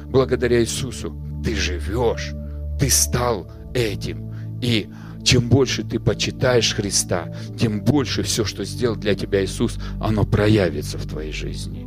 [0.07, 2.33] благодаря Иисусу ты живешь,
[2.79, 4.33] ты стал этим.
[4.61, 4.89] И
[5.23, 10.99] чем больше ты почитаешь Христа, тем больше все, что сделал для тебя Иисус, оно проявится
[10.99, 11.87] в твоей жизни.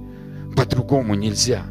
[0.56, 1.65] По-другому нельзя.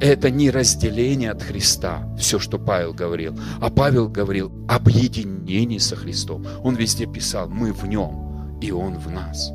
[0.00, 3.38] Это не разделение от Христа, все, что Павел говорил.
[3.60, 6.44] А Павел говорил об единении со Христом.
[6.62, 9.52] Он везде писал, мы в нем, и он в нас.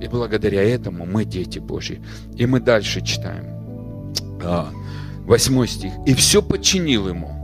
[0.00, 2.00] И благодаря этому мы дети Божьи.
[2.36, 3.58] И мы дальше читаем.
[4.44, 4.70] А,
[5.24, 5.92] восьмой стих.
[6.06, 7.37] «И все подчинил ему,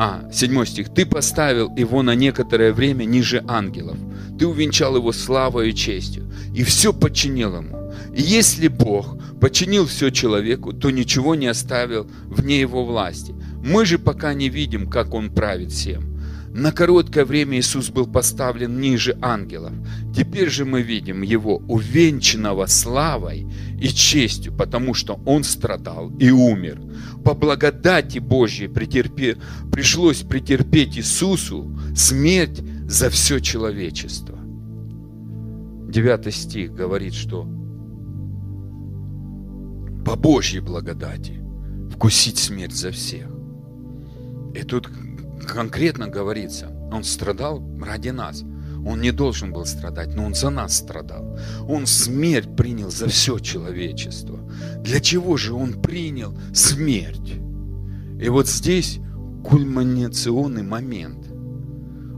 [0.00, 0.94] а, седьмой стих.
[0.94, 3.98] «Ты поставил его на некоторое время ниже ангелов.
[4.38, 7.92] Ты увенчал его славой и честью, и все подчинил ему.
[8.14, 13.34] И если Бог подчинил все человеку, то ничего не оставил вне его власти.
[13.64, 16.17] Мы же пока не видим, как он правит всем.
[16.58, 19.72] На короткое время Иисус был поставлен ниже ангелов.
[20.12, 23.46] Теперь же мы видим Его увенчанного славой
[23.80, 26.80] и честью, потому что Он страдал и умер.
[27.24, 29.36] По благодати Божьей претерпе...
[29.70, 34.36] пришлось претерпеть Иисусу смерть за все человечество.
[35.88, 37.44] Девятый стих говорит, что
[40.04, 41.40] по Божьей благодати
[41.92, 43.28] вкусить смерть за всех.
[44.56, 44.88] И тут
[45.46, 48.42] конкретно говорится, он страдал ради нас.
[48.86, 51.38] Он не должен был страдать, но он за нас страдал.
[51.68, 54.38] Он смерть принял за все человечество.
[54.82, 57.34] Для чего же он принял смерть?
[58.20, 59.00] И вот здесь
[59.44, 61.27] кульминационный момент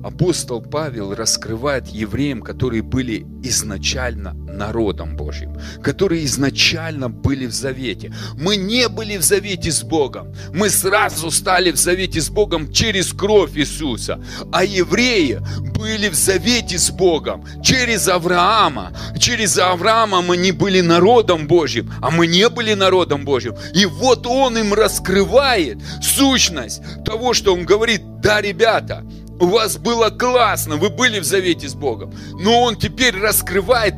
[0.02, 8.14] апостол Павел раскрывает евреям, которые были изначально народом Божьим, которые изначально были в завете.
[8.36, 13.12] Мы не были в завете с Богом, мы сразу стали в завете с Богом через
[13.12, 15.40] кровь Иисуса, а евреи
[15.74, 18.92] были в завете с Богом через Авраама.
[19.18, 23.54] Через Авраама мы не были народом Божьим, а мы не были народом Божьим.
[23.74, 29.04] И вот он им раскрывает сущность того, что он говорит, да, ребята,
[29.40, 32.14] у вас было классно, вы были в завете с Богом.
[32.38, 33.94] Но Он теперь раскрывает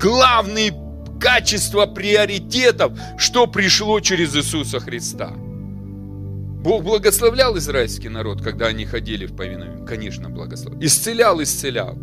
[0.00, 0.72] главные
[1.20, 5.32] качества приоритетов, что пришло через Иисуса Христа.
[6.62, 9.86] Бог благословлял израильский народ, когда они ходили в повиновение?
[9.86, 10.82] Конечно, благословлял.
[10.82, 11.96] Исцелял, исцелял.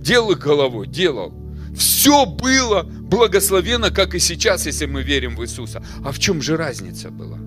[0.00, 1.34] Делал их головой, делал.
[1.76, 5.82] Все было благословено, как и сейчас, если мы верим в Иисуса.
[6.04, 7.38] А в чем же разница была?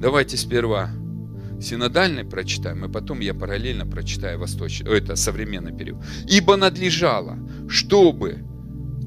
[0.00, 0.90] Давайте сперва
[1.60, 6.02] синодальный прочитаем, и потом я параллельно прочитаю восточный, это современный период.
[6.28, 7.38] Ибо надлежало,
[7.68, 8.44] чтобы,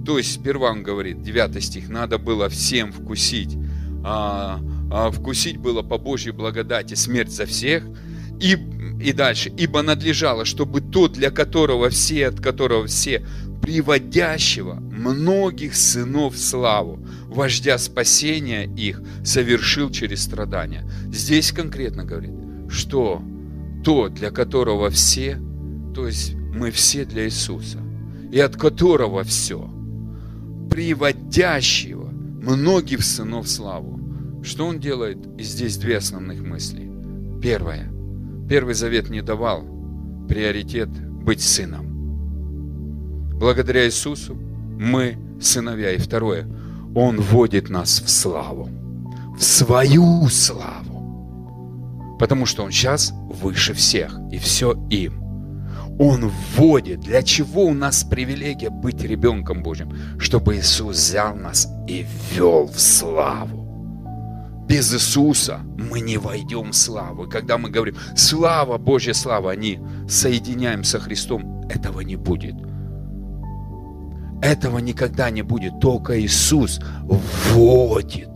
[0.06, 3.58] то есть сперва он говорит, 9 стих, надо было всем вкусить,
[4.04, 4.60] а,
[4.92, 7.84] а вкусить было по Божьей благодати смерть за всех,
[8.40, 8.58] и,
[9.02, 13.26] и дальше, ибо надлежало, чтобы тот, для которого все, от которого все,
[13.70, 20.90] приводящего многих сынов славу, вождя спасения их, совершил через страдания.
[21.14, 22.34] Здесь конкретно говорит,
[22.68, 23.22] что
[23.84, 25.40] то, для которого все,
[25.94, 27.78] то есть мы все для Иисуса,
[28.32, 29.72] и от которого все,
[30.72, 34.00] приводящего многих сынов славу.
[34.44, 35.20] Что он делает?
[35.38, 36.90] И здесь две основных мысли.
[37.40, 37.88] Первое.
[38.50, 39.64] Первый завет не давал
[40.28, 41.89] приоритет быть сыном.
[43.40, 45.94] Благодаря Иисусу мы сыновья.
[45.94, 46.46] И второе.
[46.94, 48.70] Он вводит нас в славу.
[49.38, 52.18] В свою славу.
[52.20, 55.24] Потому что Он сейчас выше всех, и все им.
[56.00, 57.00] Он вводит.
[57.00, 60.20] Для чего у нас привилегия быть ребенком Божьим?
[60.20, 64.66] Чтобы Иисус взял нас и ввел в славу.
[64.68, 67.26] Без Иисуса мы не войдем в славу.
[67.26, 72.56] И когда мы говорим «Слава, Божья слава», они соединяем со Христом, этого не будет.
[74.42, 75.80] Этого никогда не будет.
[75.80, 78.30] Только Иисус вводит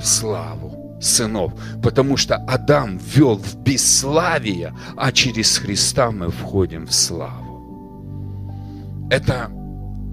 [0.00, 6.94] в славу сынов, потому что Адам ввел в бесславие, а через Христа мы входим в
[6.94, 7.52] славу.
[9.10, 9.50] Это,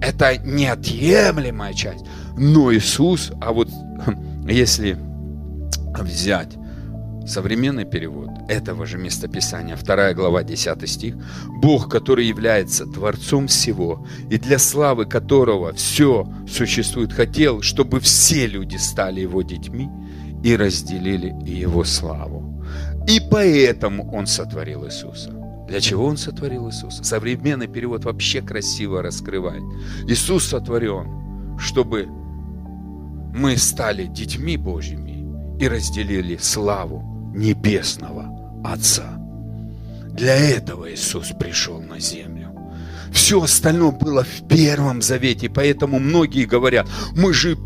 [0.02, 2.04] это неотъемлемая часть.
[2.36, 3.68] Но Иисус, а вот
[4.48, 4.98] если
[5.98, 6.59] взять
[7.26, 11.16] современный перевод этого же местописания, 2 глава, 10 стих,
[11.62, 18.76] Бог, который является Творцом всего, и для славы которого все существует, хотел, чтобы все люди
[18.76, 19.88] стали Его детьми,
[20.42, 22.64] и разделили Его славу.
[23.06, 25.30] И поэтому Он сотворил Иисуса.
[25.68, 27.04] Для чего Он сотворил Иисуса?
[27.04, 29.62] Современный перевод вообще красиво раскрывает.
[30.08, 32.08] Иисус сотворен, чтобы
[33.34, 35.09] мы стали детьми Божьими
[35.60, 38.26] и разделили славу Небесного
[38.64, 39.16] Отца.
[40.08, 42.48] Для этого Иисус пришел на землю.
[43.12, 47.58] Все остальное было в Первом Завете, поэтому многие говорят, мы же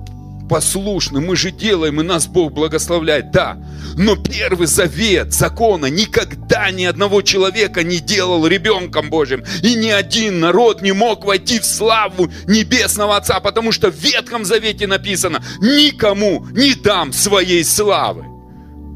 [0.48, 3.58] послушны, мы же делаем, и нас Бог благословляет, да.
[3.96, 9.44] Но первый завет закона никогда ни одного человека не делал ребенком Божьим.
[9.62, 14.44] И ни один народ не мог войти в славу Небесного Отца, потому что в Ветхом
[14.44, 18.24] Завете написано, никому не дам своей славы.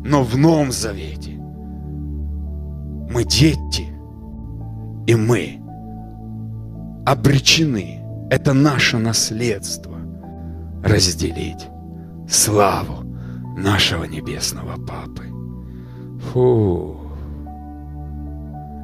[0.05, 1.33] Но в Новом Завете
[3.11, 3.89] мы дети,
[5.07, 5.61] и мы
[7.07, 8.03] обречены.
[8.31, 9.98] Это наше наследство
[10.89, 11.69] разделить
[12.29, 13.05] славу
[13.57, 15.25] нашего небесного Папы.
[16.33, 16.97] Фу.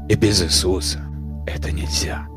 [0.09, 1.00] И без Иисуса
[1.46, 2.28] это нельзя.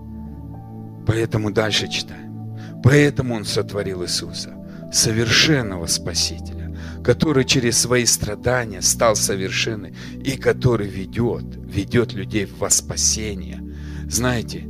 [1.06, 2.58] Поэтому дальше читаем.
[2.84, 4.54] Поэтому Он сотворил Иисуса,
[4.92, 9.94] совершенного Спасителя, который через свои страдания стал совершенным
[10.24, 13.62] и который ведет, ведет людей во спасение.
[14.10, 14.68] Знаете,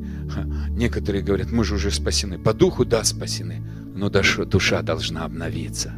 [0.70, 2.40] некоторые говорят, мы же уже спасены.
[2.40, 3.62] По духу, да, спасены
[3.98, 5.94] но душа должна обновиться.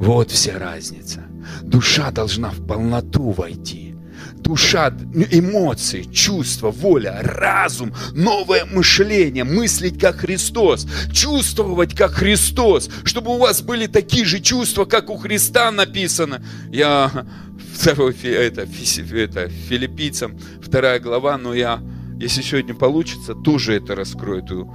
[0.00, 1.24] Вот вся разница.
[1.62, 3.94] Душа должна в полноту войти.
[4.36, 4.92] душа,
[5.30, 13.62] эмоции, чувства, воля, разум, новое мышление, мыслить как Христос, чувствовать как Христос, чтобы у вас
[13.62, 16.42] были такие же чувства, как у Христа написано.
[16.70, 17.26] Я
[17.74, 21.80] второй, это, это, филиппийцам, вторая глава, но я,
[22.18, 24.74] если сегодня получится, тоже это раскрою, эту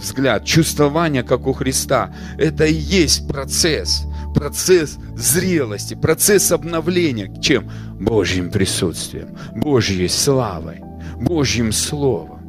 [0.00, 2.14] взгляд, чувствование, как у Христа.
[2.38, 7.32] Это и есть процесс, процесс зрелости, процесс обновления.
[7.40, 7.70] Чем?
[8.00, 10.80] Божьим присутствием, Божьей славой,
[11.16, 12.40] Божьим Словом.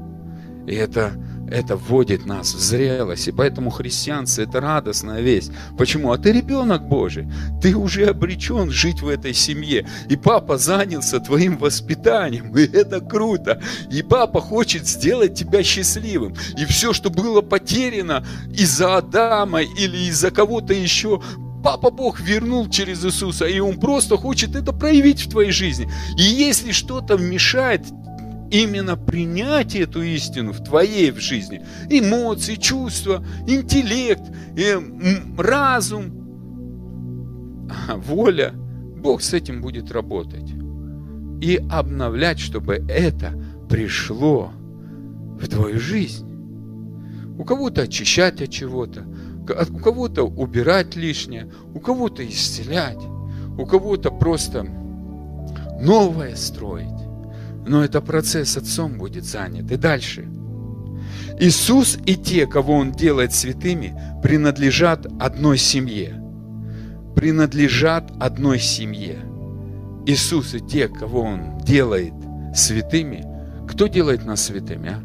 [0.68, 1.12] И это
[1.52, 3.28] это вводит нас в зрелость.
[3.28, 5.52] И поэтому христианство– это радостная весть.
[5.78, 6.12] Почему?
[6.12, 7.28] А ты ребенок Божий.
[7.62, 9.88] Ты уже обречен жить в этой семье.
[10.10, 12.58] И папа занялся твоим воспитанием.
[12.58, 13.62] И это круто.
[13.92, 16.36] И папа хочет сделать тебя счастливым.
[16.58, 21.22] И все, что было потеряно из-за Адама или из-за кого-то еще,
[21.64, 25.88] Папа Бог вернул через Иисуса, и Он просто хочет это проявить в твоей жизни.
[26.18, 27.86] И если что-то мешает
[28.52, 31.66] именно принять эту истину в твоей в жизни.
[31.90, 34.24] Эмоции, чувства, интеллект,
[34.58, 34.80] э,
[35.38, 36.12] разум,
[37.96, 38.54] воля.
[38.54, 40.54] Бог с этим будет работать.
[41.42, 43.34] И обновлять, чтобы это
[43.68, 44.52] пришло
[45.40, 46.28] в твою жизнь.
[47.40, 49.06] У кого-то очищать от чего-то,
[49.72, 53.02] у кого-то убирать лишнее, у кого-то исцелять,
[53.58, 54.68] у кого-то просто
[55.82, 57.11] новое строить.
[57.72, 59.72] Но это процесс отцом будет занят.
[59.72, 60.28] И дальше.
[61.40, 66.22] Иисус и те, кого Он делает святыми, принадлежат одной семье.
[67.16, 69.20] Принадлежат одной семье.
[70.06, 72.14] Иисус и те, кого Он делает
[72.54, 73.26] святыми,
[73.70, 75.02] кто делает нас святыми, а?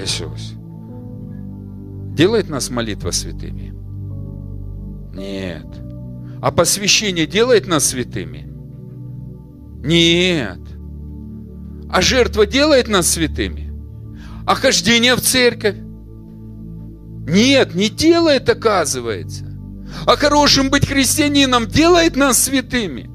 [0.00, 0.54] Иисус.
[2.16, 3.72] Делает нас молитва святыми?
[5.14, 5.64] Нет.
[6.42, 8.52] А посвящение делает нас святыми?
[9.86, 10.58] Нет.
[11.90, 13.72] А жертва делает нас святыми?
[14.46, 15.76] А хождение в церковь?
[17.28, 19.44] Нет, не делает, оказывается.
[20.06, 23.10] А хорошим быть христианином делает нас святыми.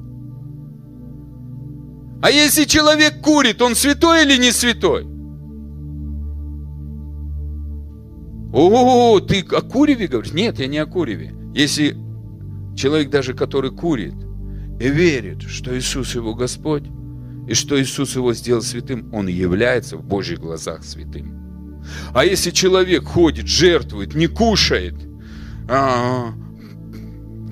[2.22, 5.04] А если человек курит, он святой или не святой?
[8.52, 10.32] О, ты о куреве говоришь?
[10.32, 11.34] Нет, я не о куреве.
[11.54, 11.96] Если
[12.76, 14.14] человек даже, который курит
[14.80, 16.84] и верит, что Иисус его Господь,
[17.46, 21.82] и что Иисус его сделал святым, он является в Божьих глазах святым.
[22.14, 24.94] А если человек ходит, жертвует, не кушает,
[25.68, 26.32] а,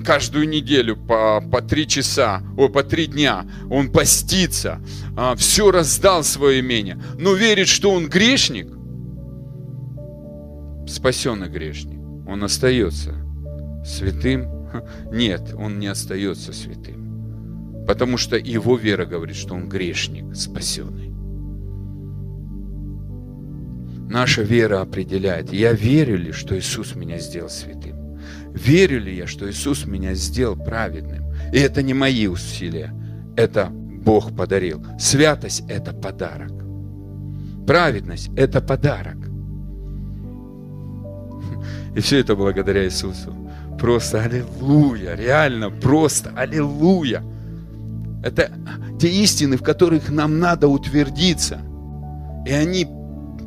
[0.03, 4.81] каждую неделю по, по три часа, о, по три дня, он постится,
[5.15, 8.67] а, все раздал свое имение, но верит, что он грешник,
[10.87, 13.13] спасенный грешник, он остается
[13.85, 14.47] святым?
[15.11, 17.02] Нет, он не остается святым.
[17.87, 21.11] Потому что его вера говорит, что он грешник, спасенный.
[24.09, 28.19] Наша вера определяет, я верю ли, что Иисус меня сделал святым?
[28.53, 31.23] Верю ли я, что Иисус меня сделал праведным?
[31.51, 32.93] И это не мои усилия,
[33.35, 34.85] это Бог подарил.
[34.99, 36.51] Святость– это подарок.
[37.65, 39.17] Праведность– это подарок.
[41.95, 43.33] И все это благодаря Иисусу.
[43.79, 47.23] Просто аллилуйя, реально просто аллилуйя.
[48.23, 48.51] Это
[48.99, 51.61] те истины, в которых нам надо утвердиться.
[52.45, 52.87] И они,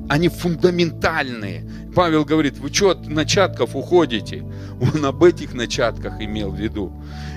[0.08, 1.68] они фундаментальные.
[1.94, 4.44] Павел говорит, вы что от начатков уходите?
[4.80, 6.92] Он об этих начатках имел в виду.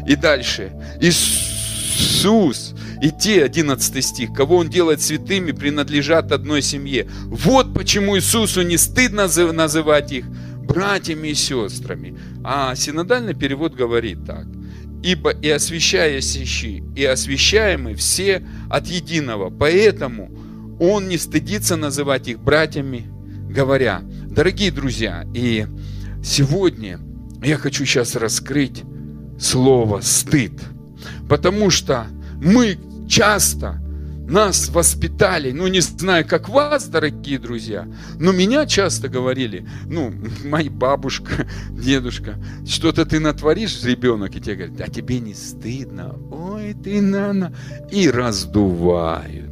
[0.05, 0.73] И дальше.
[1.01, 7.07] Иисус и те, 11 стих, кого Он делает святыми, принадлежат одной семье.
[7.25, 10.25] Вот почему Иисусу не стыдно называть их
[10.69, 12.17] братьями и сестрами.
[12.43, 14.45] А синодальный перевод говорит так.
[15.04, 19.50] Ибо и освящающие, и освящаемые все от единого.
[19.50, 20.30] Поэтому
[20.80, 23.06] он не стыдится называть их братьями,
[23.50, 25.66] говоря, дорогие друзья, и
[26.24, 27.00] сегодня
[27.43, 28.84] я хочу сейчас раскрыть
[29.39, 30.54] слово «стыд»,
[31.30, 32.08] потому что
[32.41, 32.78] мы
[33.08, 33.82] часто
[34.30, 37.88] нас воспитали, ну не знаю, как вас, дорогие друзья,
[38.19, 40.13] но меня часто говорили, ну,
[40.45, 46.75] моя бабушка, дедушка, что-то ты натворишь, ребенок, и тебе говорят, а тебе не стыдно, ой,
[46.75, 47.53] ты нана,
[47.91, 49.49] и раздувают.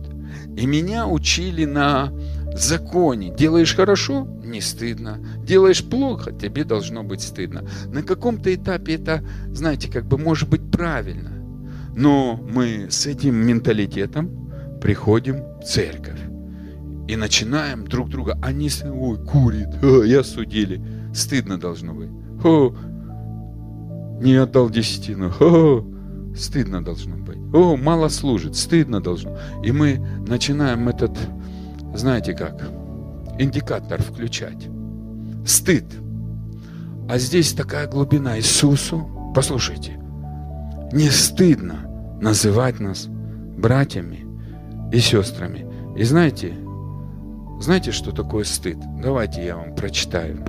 [0.55, 2.11] И меня учили на
[2.55, 3.33] законе.
[3.35, 5.19] Делаешь хорошо, не стыдно.
[5.43, 7.67] Делаешь плохо, тебе должно быть стыдно.
[7.87, 11.31] На каком-то этапе это, знаете, как бы может быть правильно.
[11.95, 14.46] Но мы с этим менталитетом
[14.81, 16.19] приходим в церковь
[17.07, 20.81] и начинаем друг друга, они, ой, курит, о, я судили,
[21.13, 22.09] стыдно должно быть,
[22.43, 22.75] о,
[24.21, 25.85] не отдал десятину, о,
[26.35, 27.37] стыдно должно быть.
[27.53, 29.37] О, мало служит, стыдно должно.
[29.63, 31.17] И мы начинаем этот,
[31.95, 32.61] знаете как,
[33.39, 34.67] индикатор включать.
[35.45, 35.85] Стыд.
[37.09, 39.31] А здесь такая глубина Иисусу.
[39.33, 39.97] Послушайте,
[40.91, 44.26] не стыдно называть нас братьями
[44.91, 45.65] и сестрами.
[45.97, 46.53] И знаете,
[47.59, 48.77] знаете, что такое стыд?
[49.01, 50.45] Давайте я вам прочитаю.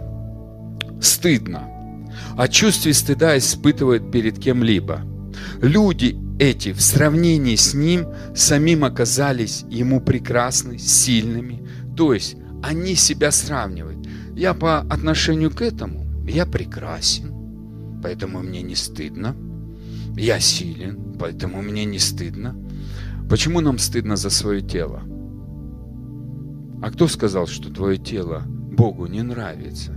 [1.00, 1.68] Стыдно.
[2.36, 5.02] О чувстве стыда испытывают перед кем-либо.
[5.62, 11.66] Люди эти в сравнении с ним самим оказались ему прекрасны, сильными.
[11.96, 14.06] То есть они себя сравнивают.
[14.34, 19.34] Я по отношению к этому, я прекрасен, поэтому мне не стыдно.
[20.16, 22.54] Я силен, поэтому мне не стыдно.
[23.28, 25.02] Почему нам стыдно за свое тело?
[26.80, 29.92] А кто сказал, что твое тело Богу не нравится?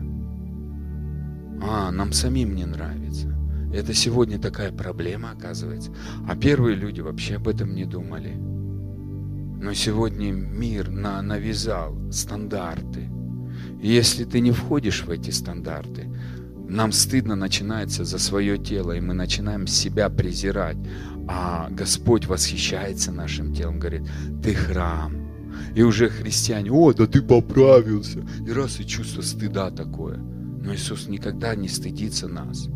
[1.63, 3.27] А, нам самим не нравится.
[3.73, 5.91] Это сегодня такая проблема, оказывается.
[6.27, 8.33] А первые люди вообще об этом не думали.
[8.33, 13.09] Но сегодня мир на, навязал стандарты.
[13.81, 16.09] И если ты не входишь в эти стандарты,
[16.71, 20.77] нам стыдно начинается за свое тело, и мы начинаем себя презирать.
[21.27, 24.03] А Господь восхищается нашим телом, говорит,
[24.41, 25.13] ты храм.
[25.75, 28.25] И уже христиане, о, да ты поправился.
[28.47, 30.17] И раз и чувство стыда такое.
[30.17, 32.69] Но Иисус никогда не стыдится нас.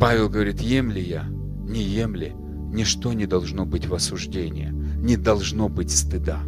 [0.00, 1.24] Павел говорит, ем ли я,
[1.68, 2.32] не ем ли,
[2.72, 6.40] ничто не должно быть в осуждении, не должно быть стыда.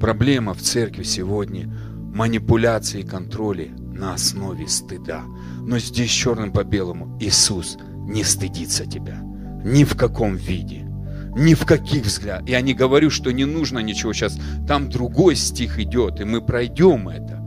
[0.00, 1.70] Проблема в церкви сегодня–
[2.14, 5.22] манипуляции и контроли на основе стыда.
[5.60, 9.20] Но здесь черным по белому Иисус не стыдится тебя.
[9.64, 10.86] Ни в каком виде.
[11.36, 12.48] Ни в каких взглядах.
[12.48, 14.38] Я не говорю, что не нужно ничего сейчас.
[14.68, 17.40] Там другой стих идет, и мы пройдем это.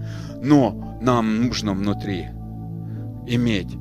[0.44, 2.28] Но нам нужно внутри
[3.28, 3.78] иметь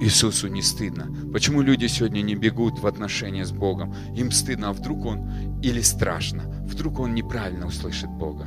[0.00, 1.06] Иисусу не стыдно.
[1.32, 3.94] Почему люди сегодня не бегут в отношения с Богом?
[4.16, 8.46] Им стыдно, а вдруг он или страшно, вдруг он неправильно услышит Бога.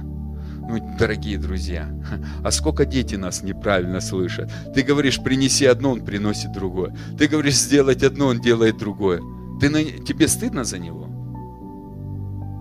[0.70, 1.90] Ну, дорогие друзья,
[2.44, 4.52] а сколько дети нас неправильно слышат?
[4.76, 6.96] Ты говоришь, принеси одно, он приносит другое.
[7.18, 9.20] Ты говоришь, сделать одно, он делает другое.
[9.60, 9.84] Ты на...
[9.84, 11.08] Тебе стыдно за него?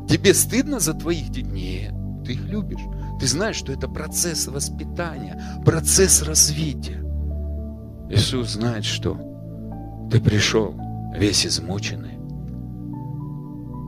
[0.08, 1.90] Тебе стыдно за твоих детей?
[1.90, 1.94] Нет,
[2.24, 2.80] ты их любишь.
[3.20, 7.04] Ты знаешь, что это процесс воспитания, процесс развития.
[8.08, 9.20] Иисус знает, что
[10.10, 10.74] ты пришел
[11.14, 12.18] весь измученный,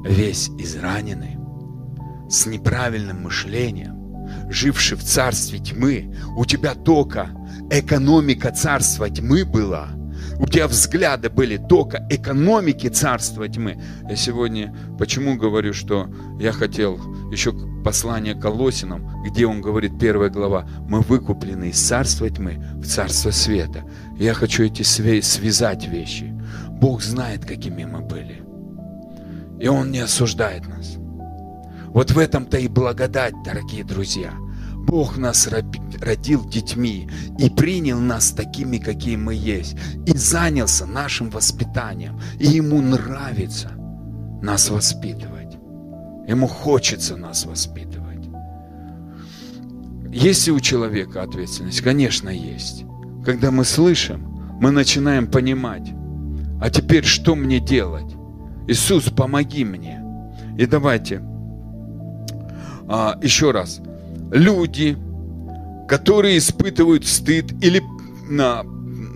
[0.04, 1.38] весь израненный,
[2.28, 3.99] с неправильным мышлением,
[4.50, 6.14] живший в царстве тьмы.
[6.36, 7.30] У тебя только
[7.70, 9.88] экономика царства тьмы была–
[10.40, 13.78] у тебя взгляды были только экономики царства тьмы.
[14.08, 16.08] Я сегодня почему говорю, что
[16.40, 16.98] я хотел
[17.30, 17.52] еще
[17.84, 23.84] послание Колосинам, где он говорит, первая глава, мы выкуплены из царства тьмы в царство света.
[24.18, 26.34] Я хочу эти связать вещи.
[26.70, 28.42] Бог знает, какими мы были.
[29.60, 30.96] И Он не осуждает нас.
[31.92, 34.32] Вот в этом-то и благодать, дорогие друзья–
[34.90, 35.46] Бог нас
[36.00, 39.76] родил детьми и принял нас такими, какие мы есть,
[40.06, 42.20] и занялся нашим воспитанием.
[42.38, 43.70] И Ему нравится
[44.42, 45.54] нас воспитывать.
[46.26, 48.28] Ему хочется нас воспитывать.
[50.08, 51.82] Есть ли у человека ответственность?
[51.82, 52.84] Конечно, есть.
[53.24, 54.22] Когда мы слышим,
[54.60, 55.88] мы начинаем понимать,
[56.60, 58.16] а теперь что мне делать?
[58.66, 60.02] Иисус, помоги мне.
[60.58, 61.22] И давайте
[62.90, 63.80] а, еще раз
[64.32, 64.98] люди,
[65.88, 67.80] которые испытывают стыд или
[68.28, 68.64] на,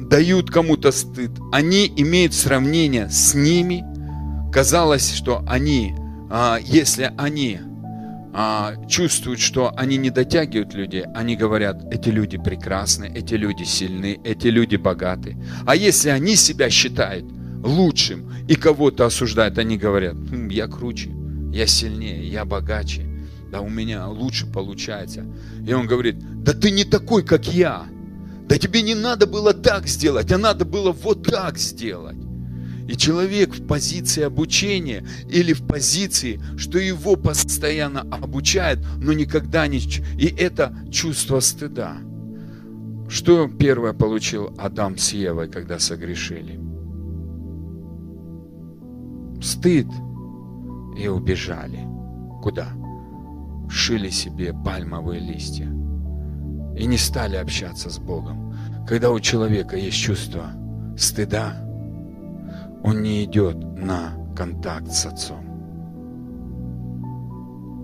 [0.09, 3.85] дают кому-то стыд, они имеют сравнение с ними.
[4.53, 5.93] Казалось, что они,
[6.31, 7.59] а, если они
[8.33, 14.21] а, чувствуют, что они не дотягивают людей, они говорят, эти люди прекрасны, эти люди сильны,
[14.23, 15.37] эти люди богаты.
[15.67, 17.25] А если они себя считают
[17.65, 21.11] лучшим и кого-то осуждают, они говорят, хм, я круче,
[21.53, 23.14] я сильнее, я богаче
[23.55, 25.25] да у меня лучше получается.
[25.65, 27.87] И он говорит, да ты не такой, как я.
[28.49, 32.17] Да тебе не надо было так сделать, а надо было вот так сделать.
[32.89, 39.79] И человек в позиции обучения или в позиции, что его постоянно обучают, но никогда не...
[40.19, 41.99] И это чувство стыда.
[43.09, 46.59] Что первое получил Адам с Евой, когда согрешили?
[49.41, 49.87] Стыд.
[50.99, 51.87] И убежали.
[52.43, 52.73] Куда?
[53.69, 55.67] Шили себе пальмовые листья
[56.77, 58.55] и не стали общаться с Богом.
[58.87, 60.53] Когда у человека есть чувство
[60.97, 61.55] стыда,
[62.83, 65.55] он не идет на контакт с Отцом.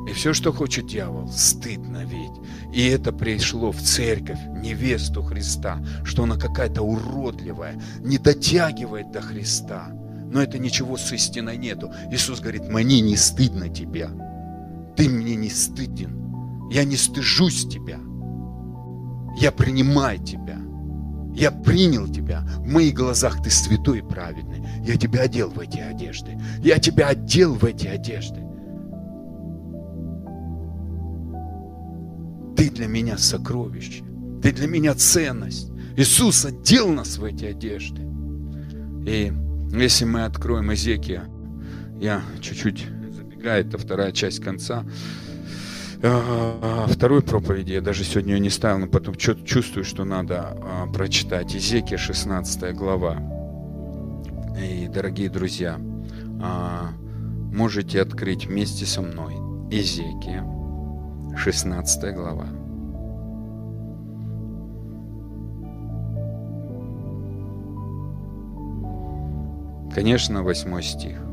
[0.08, 2.74] И все, что хочет дьявол, стыдно ведь.
[2.74, 9.88] И это пришло в церковь, невесту Христа, что она какая-то уродливая, не дотягивает до Христа.
[10.32, 11.92] Но это ничего с истиной нету.
[12.10, 14.10] Иисус говорит, мне не стыдно тебя.
[15.00, 16.68] Ты мне не стыден.
[16.70, 17.98] Я не стыжусь тебя.
[19.38, 20.58] Я принимаю тебя.
[21.34, 22.42] Я принял тебя.
[22.58, 24.62] В моих глазах ты святой и праведный.
[24.84, 26.38] Я тебя одел в эти одежды.
[26.62, 28.42] Я тебя одел в эти одежды.
[32.54, 34.04] Ты для меня сокровище.
[34.42, 35.70] Ты для меня ценность.
[35.96, 38.02] Иисус одел нас в эти одежды.
[39.06, 39.32] И
[39.72, 41.24] если мы откроем Эзекия,
[41.98, 42.84] я чуть-чуть
[43.40, 44.84] забегаю, это вторая часть конца,
[46.02, 50.86] а, второй проповеди, я даже сегодня ее не ставил, но потом чувствую, что надо а,
[50.92, 51.54] прочитать.
[51.54, 53.16] Езекия 16 глава.
[54.62, 55.80] И, дорогие друзья,
[56.42, 56.90] а,
[57.52, 59.34] можете открыть вместе со мной
[59.70, 60.44] Езекия
[61.36, 62.48] 16 глава.
[69.94, 71.29] Конечно, восьмой стих.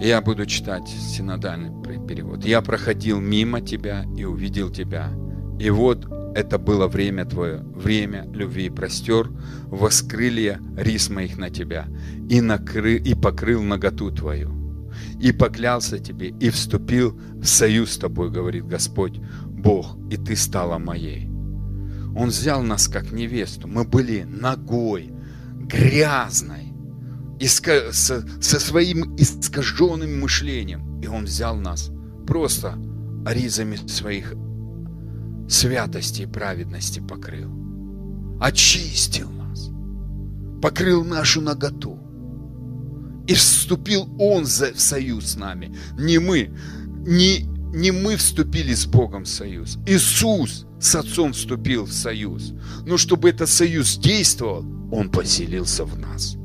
[0.00, 1.70] Я буду читать синодальный
[2.06, 2.44] перевод.
[2.44, 5.10] «Я проходил мимо тебя и увидел тебя,
[5.58, 9.30] и вот это было время твое, время любви, простер
[9.68, 11.86] воскрылья рис моих на тебя,
[12.28, 14.52] и, накры, и покрыл наготу твою,
[15.18, 20.76] и поклялся тебе, и вступил в союз с тобой, говорит Господь, Бог, и ты стала
[20.76, 21.26] моей.
[22.14, 25.10] Он взял нас как невесту, мы были ногой,
[25.54, 26.65] грязной,
[27.38, 31.00] иска, со, со своим искаженным мышлением.
[31.00, 31.90] И Он взял нас
[32.26, 32.78] просто
[33.26, 34.34] ризами своих
[35.48, 37.50] святости и праведности покрыл.
[38.40, 39.70] Очистил нас.
[40.60, 41.98] Покрыл нашу наготу.
[43.26, 45.74] И вступил Он в союз с нами.
[45.98, 46.50] Не мы.
[47.06, 47.42] Не,
[47.74, 49.78] не мы вступили с Богом в союз.
[49.86, 52.52] Иисус с Отцом вступил в союз.
[52.84, 56.35] Но чтобы этот союз действовал, Он поселился в нас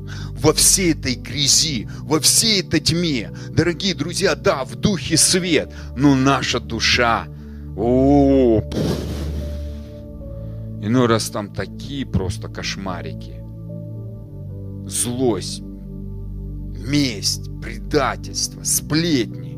[0.42, 3.30] во всей этой грязи, во всей этой тьме.
[3.50, 7.26] Дорогие друзья, да, в духе свет, но наша душа,
[7.76, 8.60] о,
[10.82, 13.40] иной раз там такие просто кошмарики.
[14.84, 19.56] Злость, месть, предательство, сплетни,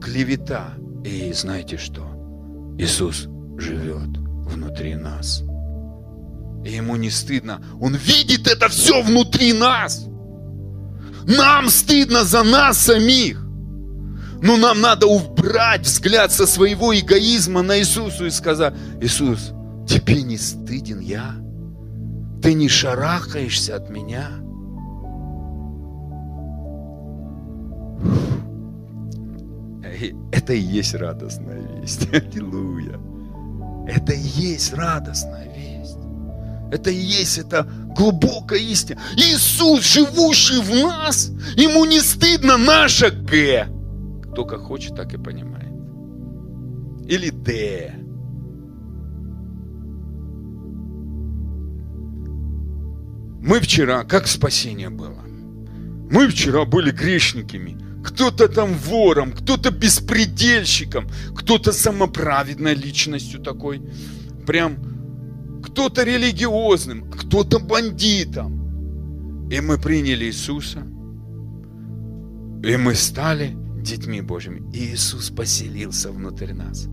[0.00, 0.74] клевета.
[1.04, 2.06] И знаете что?
[2.78, 3.28] Иисус
[3.58, 4.16] живет
[4.46, 5.45] внутри нас.
[6.66, 7.60] И ему не стыдно.
[7.80, 10.04] Он видит это все внутри нас.
[11.24, 13.40] Нам стыдно за нас самих.
[14.42, 19.52] Но нам надо убрать взгляд со своего эгоизма на Иисусу и сказать, Иисус,
[19.86, 21.36] тебе не стыден я?
[22.42, 24.28] Ты не шарахаешься от меня?
[30.32, 32.08] Это и есть радостная весть.
[32.12, 32.98] Аллилуйя.
[33.86, 35.65] Это и есть радостная весть.
[36.70, 37.64] Это и есть это
[37.96, 39.00] глубокая истина.
[39.16, 43.68] Иисус, живущий в нас, ему не стыдно наше Г.
[44.24, 45.72] Кто как хочет, так и понимает.
[47.08, 47.94] Или Д.
[53.40, 55.22] Мы вчера, как спасение было?
[56.10, 57.78] Мы вчера были грешниками.
[58.04, 63.82] Кто-то там вором, кто-то беспредельщиком, кто-то самоправедной личностью такой.
[64.46, 64.95] Прям
[65.76, 69.50] кто-то религиозным, кто-то бандитом.
[69.50, 70.78] И мы приняли Иисуса,
[72.64, 74.62] и мы стали детьми Божьими.
[74.72, 76.88] И Иисус поселился внутрь нас.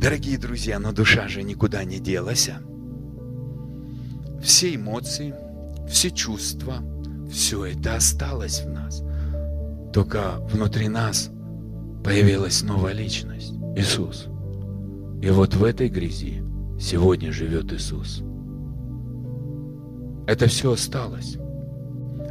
[0.00, 2.48] Дорогие друзья, но душа же никуда не делась.
[2.48, 2.60] А?
[4.42, 5.32] Все эмоции,
[5.88, 6.78] все чувства,
[7.30, 9.04] все это осталось в нас.
[9.92, 11.30] Только внутри нас
[12.02, 14.26] появилась новая личность, Иисус.
[15.22, 16.42] И вот в этой грязи
[16.78, 18.22] Сегодня живет Иисус.
[20.28, 21.36] Это все осталось.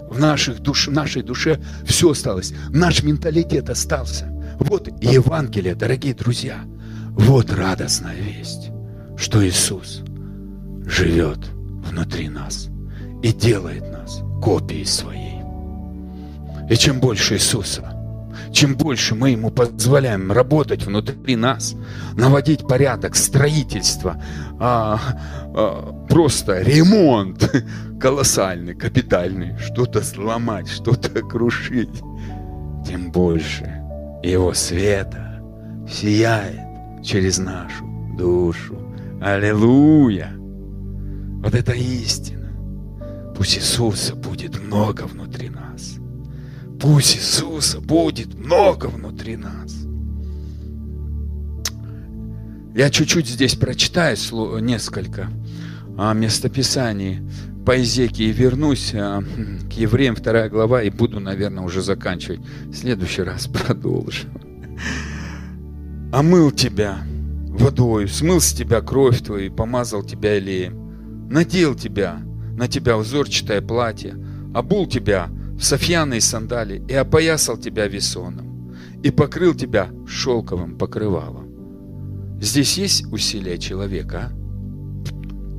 [0.09, 2.53] В, наших душ, нашей душе все осталось.
[2.69, 4.27] Наш менталитет остался.
[4.59, 6.63] Вот Евангелие, дорогие друзья.
[7.11, 8.69] Вот радостная весть,
[9.17, 10.01] что Иисус
[10.85, 11.39] живет
[11.83, 12.69] внутри нас
[13.23, 15.41] и делает нас копией своей.
[16.69, 17.96] И чем больше Иисуса,
[18.51, 21.75] чем больше мы ему позволяем работать внутри нас,
[22.15, 24.21] наводить порядок, строительство,
[24.59, 24.99] а,
[25.55, 27.49] а, просто ремонт
[27.99, 32.01] колоссальный, капитальный, что-то сломать, что-то крушить,
[32.85, 33.83] тем больше
[34.23, 35.41] его света
[35.89, 37.85] сияет через нашу
[38.17, 38.77] душу.
[39.21, 40.33] Аллилуйя!
[41.43, 42.51] Вот это истина.
[43.35, 45.56] Пусть Иисуса будет много внутри нас.
[46.79, 49.75] Пусть Иисуса будет много внутри нас.
[52.75, 54.15] Я чуть-чуть здесь прочитаю
[54.59, 55.29] несколько
[55.97, 57.21] а, местописаний
[57.65, 59.23] по Езеке и вернусь а,
[59.67, 62.39] к евреям, вторая глава, и буду, наверное, уже заканчивать.
[62.65, 64.29] В следующий раз продолжим.
[66.13, 66.99] Омыл тебя
[67.47, 72.21] водой, смыл с тебя кровь твою, помазал тебя илеем, надел тебя,
[72.55, 74.15] на тебя узорчатое платье,
[74.53, 81.47] обул тебя софьяные сандали и опоясал тебя весоном, и покрыл тебя шелковым покрывалом.
[82.41, 84.47] Здесь есть усилие человека, а?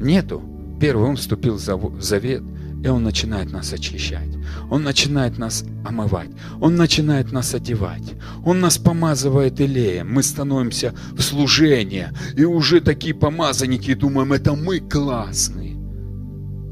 [0.00, 0.42] Нету.
[0.80, 2.42] Первый он вступил в завет,
[2.84, 4.28] и он начинает нас очищать.
[4.70, 6.30] Он начинает нас омывать.
[6.60, 8.14] Он начинает нас одевать.
[8.44, 10.12] Он нас помазывает илеем.
[10.12, 12.12] Мы становимся в служение.
[12.36, 15.76] И уже такие помазанники думаем, это мы классные.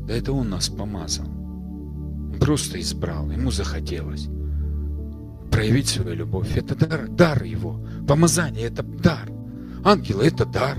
[0.07, 1.27] Да это он нас помазал.
[2.47, 3.29] Просто избрал.
[3.29, 4.29] Ему захотелось
[5.51, 6.57] проявить свою любовь.
[6.57, 7.85] Это дар, дар его.
[8.07, 9.29] Помазание– это дар.
[9.85, 10.79] Ангелы– это дар.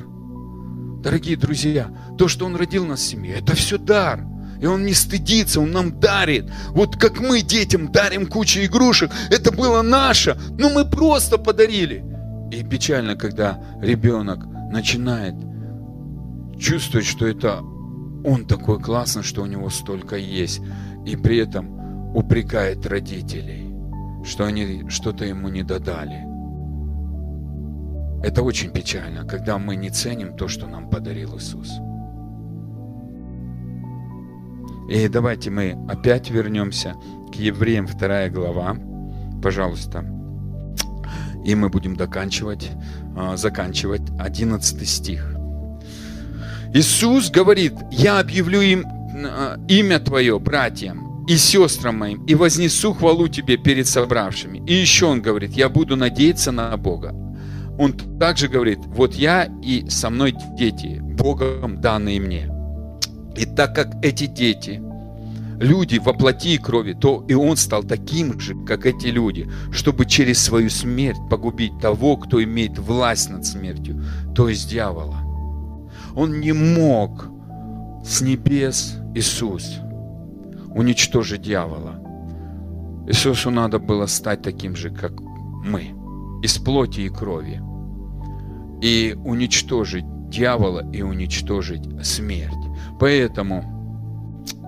[1.04, 4.24] Дорогие друзья, то, что Он родил нас в семье, это все дар.
[4.62, 6.50] И Он не стыдится, Он нам дарит.
[6.70, 12.02] Вот как мы детям дарим кучу игрушек, это было наше, но мы просто подарили.
[12.50, 15.36] И печально, когда ребенок начинает
[16.58, 17.62] чувствовать, что это
[18.24, 20.62] он такой классный, что у него столько есть,
[21.08, 23.74] и при этом упрекает родителей,
[24.26, 26.26] что они что-то ему не додали.
[28.24, 31.72] Это очень печально, когда мы не ценим то, что нам подарил Иисус.
[34.90, 36.96] И давайте мы опять вернемся
[37.32, 38.76] к Евреям 2 глава,
[39.42, 40.04] пожалуйста.
[41.46, 42.72] И мы будем доканчивать,
[43.16, 45.36] а, заканчивать 11 стих.
[46.74, 48.97] Иисус говорит, я объявлю им
[49.68, 54.64] имя Твое братьям и сестрам моим, и вознесу хвалу Тебе перед собравшими.
[54.68, 57.14] И еще Он говорит, я буду надеяться на Бога
[57.78, 62.52] он также говорит, вот я и со мной дети, Богом данные мне.
[63.36, 64.82] И так как эти дети,
[65.60, 70.06] люди во плоти и крови, то и он стал таким же, как эти люди, чтобы
[70.08, 74.04] через свою смерть погубить того, кто имеет власть над смертью,
[74.36, 75.18] то есть дьявола.
[76.16, 77.28] Он не мог
[78.04, 79.80] с небес Иисус
[80.76, 82.00] уничтожить дьявола.
[83.08, 85.96] Иисусу надо было стать таким же, как мы,
[86.44, 87.60] из плоти и крови
[88.80, 92.54] и уничтожить дьявола и уничтожить смерть.
[93.00, 93.64] Поэтому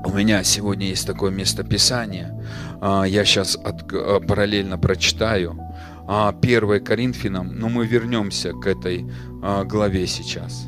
[0.04, 2.44] у меня сегодня есть такое местописание.
[2.82, 5.60] А, я сейчас от, а, параллельно прочитаю.
[6.08, 9.06] 1 а, Коринфянам, но мы вернемся к этой
[9.66, 10.66] главе сейчас.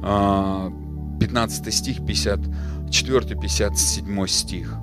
[0.00, 2.04] 15 стих,
[2.88, 4.74] 54-57 стих.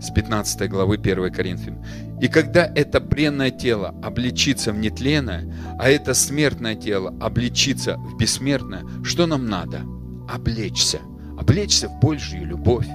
[0.00, 1.84] С 15 главы 1 Коринфянам.
[2.20, 8.82] И когда это бренное тело обличится в нетленное, а это смертное тело обличится в бессмертное,
[9.04, 9.82] что нам надо?
[10.28, 11.00] Облечься.
[11.38, 12.88] Облечься в Божью любовь.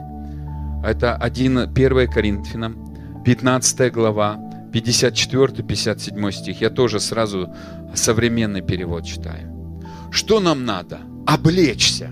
[0.84, 4.38] Это 1, 1 Коринфянам, 15 глава,
[4.74, 6.62] 54-57 стих.
[6.62, 7.54] Я тоже сразу
[7.96, 9.82] современный перевод читаю.
[10.12, 11.00] Что нам надо?
[11.26, 12.12] Облечься.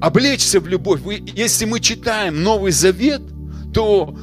[0.00, 1.00] Облечься в любовь.
[1.00, 3.22] Вы, если мы читаем Новый Завет,
[3.72, 4.16] то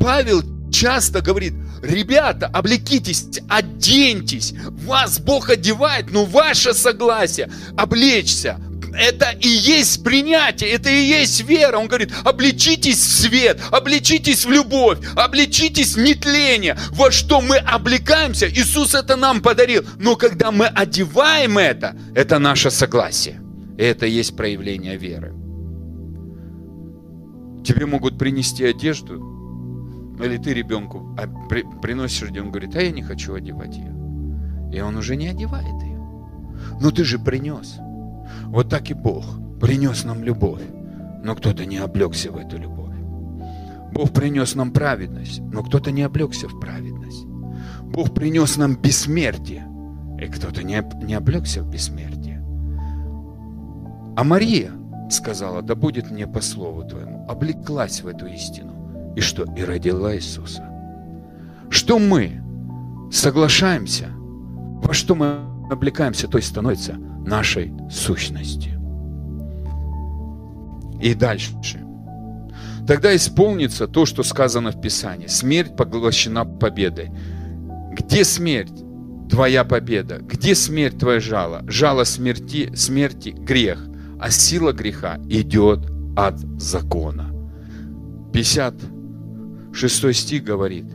[0.00, 0.42] Павел
[0.72, 4.54] часто говорит, ребята, облекитесь, оденьтесь,
[4.86, 8.58] вас Бог одевает, но ваше согласие облечься,
[8.94, 11.78] это и есть принятие, это и есть вера.
[11.78, 16.76] Он говорит, обличитесь в свет, обличитесь в любовь, обличитесь в нетление.
[16.90, 19.84] Во что мы облекаемся, Иисус это нам подарил.
[19.98, 23.40] Но когда мы одеваем это, это наше согласие.
[23.80, 25.32] И это есть проявление веры.
[27.64, 29.14] Тебе могут принести одежду,
[30.22, 31.16] или ты ребенку
[31.48, 33.96] при, приносишь, и он говорит, а я не хочу одевать ее.
[34.70, 35.98] И он уже не одевает ее.
[36.78, 37.78] Но ты же принес.
[38.48, 39.24] Вот так и Бог
[39.58, 40.62] принес нам любовь.
[41.24, 42.98] Но кто-то не облегся в эту любовь.
[43.94, 47.24] Бог принес нам праведность, но кто-то не облегся в праведность.
[47.84, 49.66] Бог принес нам бессмертие,
[50.20, 52.19] и кто-то не, не облегся в бессмертие.
[54.20, 54.70] А Мария
[55.10, 59.46] сказала, да будет мне по слову твоему, облеклась в эту истину и что?
[59.56, 60.62] И родила Иисуса.
[61.70, 62.42] Что мы
[63.10, 65.38] соглашаемся, во что мы
[65.70, 68.78] облекаемся, то есть становится нашей сущностью.
[71.00, 71.54] И дальше.
[72.86, 75.28] Тогда исполнится то, что сказано в Писании.
[75.28, 77.10] Смерть поглощена победой.
[77.92, 78.84] Где смерть?
[79.30, 80.18] Твоя победа.
[80.18, 81.62] Где смерть твоя жало?
[81.66, 83.86] Жало смерти, смерти– грех.
[84.20, 85.80] А сила греха идет
[86.16, 87.32] от закона.
[88.32, 88.74] 50
[89.72, 90.86] Шестой стих говорит,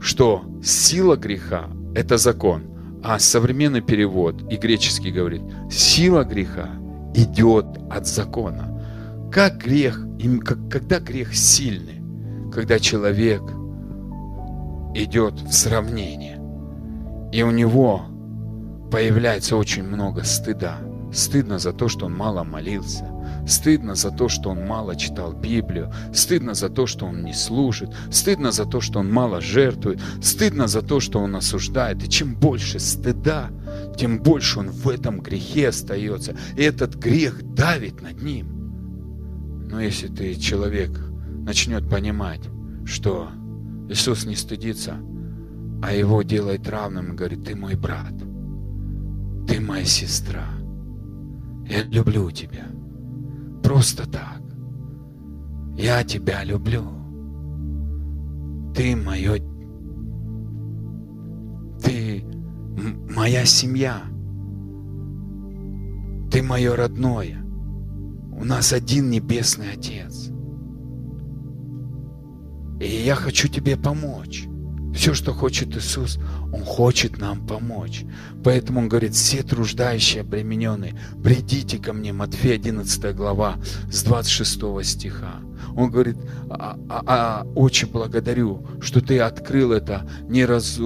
[0.00, 2.64] что сила греха– это закон,
[3.02, 6.68] а современный перевод и греческий говорит, сила греха
[7.14, 8.72] идет от закона.
[9.32, 10.04] Как грех,
[10.68, 12.02] когда грех сильный,
[12.52, 13.42] когда человек
[14.94, 16.40] идет в сравнение,
[17.32, 18.02] и у него
[18.90, 20.78] появляется очень много стыда.
[21.16, 23.10] Стыдно за то, что он мало молился,
[23.46, 25.92] Стыдно за то, что он мало читал Библию.
[26.12, 27.90] Стыдно за то, что он не служит.
[28.10, 30.00] Стыдно за то, что он мало жертвует.
[30.20, 32.02] Стыдно за то, что он осуждает.
[32.02, 33.50] И чем больше стыда,
[33.96, 36.36] тем больше он в этом грехе остается.
[36.56, 39.68] И этот грех давит над ним.
[39.70, 40.90] Но если ты человек
[41.44, 42.42] начнет понимать,
[42.84, 43.30] что
[43.88, 44.96] Иисус не стыдится,
[45.82, 48.14] а его делает равным и говорит, ты мой брат,
[49.46, 50.46] ты моя сестра,
[51.68, 52.66] я люблю тебя
[53.62, 54.40] просто так.
[55.76, 56.84] Я тебя люблю.
[58.74, 59.38] Ты мое...
[61.82, 62.24] Ты
[63.14, 64.02] моя семья.
[66.30, 67.42] Ты мое родное.
[68.38, 70.30] У нас один небесный Отец.
[72.80, 74.46] И я хочу тебе помочь.
[74.96, 76.18] Все, что хочет Иисус,
[76.52, 78.04] Он хочет нам помочь.
[78.42, 83.56] Поэтому Он говорит, все труждающие, обремененные, придите ко мне, Матфея 11 глава,
[83.92, 85.34] с 26 стиха.
[85.76, 86.16] Он говорит,
[86.48, 90.82] а, а, а, очень благодарю, что ты открыл это, не раз, э,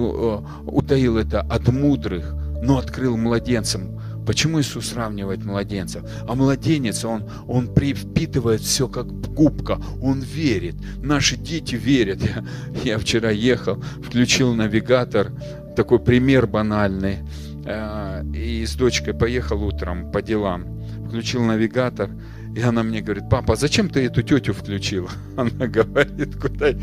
[0.65, 4.01] утаил это от мудрых, но открыл младенцам.
[4.25, 6.03] Почему Иисус сравнивает младенцев?
[6.27, 10.75] А младенец, он, он впитывает все как губка, он верит.
[10.97, 12.19] Наши дети верят.
[12.21, 12.43] Я,
[12.83, 15.31] я вчера ехал, включил навигатор,
[15.75, 17.19] такой пример банальный.
[17.65, 20.65] Э, и с дочкой поехал утром по делам.
[21.07, 22.09] Включил навигатор,
[22.55, 25.09] и она мне говорит, папа, зачем ты эту тетю включил?
[25.37, 26.73] Она говорит, куда?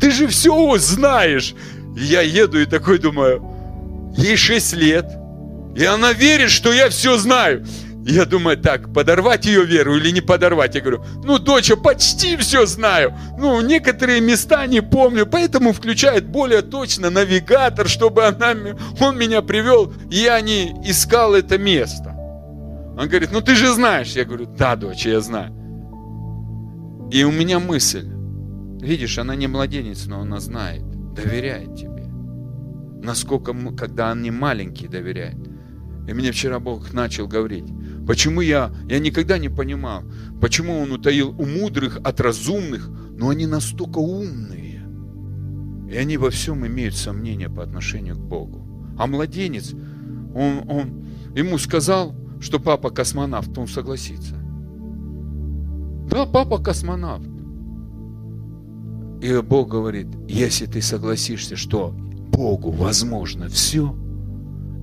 [0.00, 1.54] Ты же все знаешь.
[1.96, 3.42] Я еду и такой думаю,
[4.16, 5.06] ей 6 лет,
[5.76, 7.64] и она верит, что я все знаю.
[8.06, 10.74] я думаю, так, подорвать ее веру или не подорвать?
[10.74, 13.14] Я говорю, ну, доча, почти все знаю.
[13.38, 18.54] Ну, некоторые места не помню, поэтому включает более точно навигатор, чтобы она,
[19.00, 22.12] он меня привел, я не искал это место.
[22.98, 24.12] Он говорит, ну ты же знаешь.
[24.12, 25.52] Я говорю, да, дочь, я знаю.
[27.10, 28.08] И у меня мысль.
[28.80, 32.06] Видишь, она не младенец, но она знает, доверяет тебе.
[33.02, 35.55] Насколько, когда они маленькие, доверяет.
[36.06, 37.64] И мне вчера Бог начал говорить,
[38.06, 40.04] почему я, я никогда не понимал,
[40.40, 44.82] почему Он утаил у мудрых от разумных, но они настолько умные.
[45.90, 48.66] И они во всем имеют сомнения по отношению к Богу.
[48.98, 49.72] А младенец,
[50.34, 54.36] он, он ему сказал, что папа космонавт, он согласится.
[56.08, 57.28] Да, папа космонавт.
[59.20, 63.96] И Бог говорит, если ты согласишься, что Богу возможно все,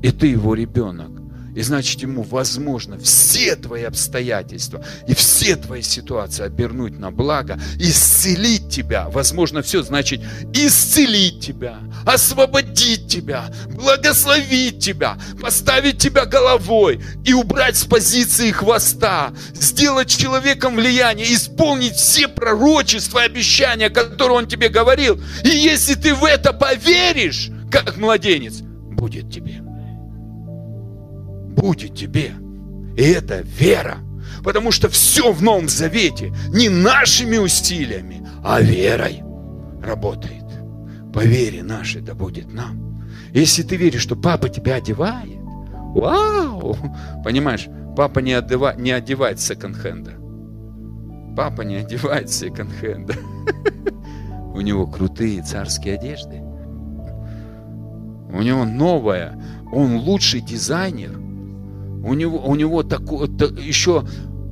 [0.04, 1.10] и ты его ребенок,
[1.56, 8.70] и значит, ему возможно все твои обстоятельства и все твои ситуации обернуть на благо, исцелить
[8.70, 9.08] тебя.
[9.10, 10.22] Возможно, все значит
[10.54, 20.10] исцелить тебя, освободить тебя, благословить тебя, поставить тебя головой и убрать с позиции хвоста, сделать
[20.10, 25.22] человеком влияние, исполнить все пророчества и обещания, которые он тебе говорил.
[25.46, 29.63] И если ты в это поверишь, как младенец, будет тебе
[31.54, 32.32] будет тебе.
[32.98, 33.98] И это вера.
[34.44, 39.24] Потому что все в Новом Завете не нашими усилиями, а верой
[39.82, 40.44] работает.
[41.14, 43.08] По вере нашей да будет нам.
[43.34, 45.40] Если ты веришь, что папа тебя одевает,
[45.96, 46.76] вау!
[47.24, 50.14] Понимаешь, папа не, одева, не одевает секонд-хенда.
[51.36, 53.16] Папа не одевает секонд-хенда.
[54.54, 56.42] У него крутые царские одежды.
[58.32, 59.40] У него новая.
[59.72, 61.23] Он лучший дизайнер.
[62.04, 64.06] У него, у него такое, так, еще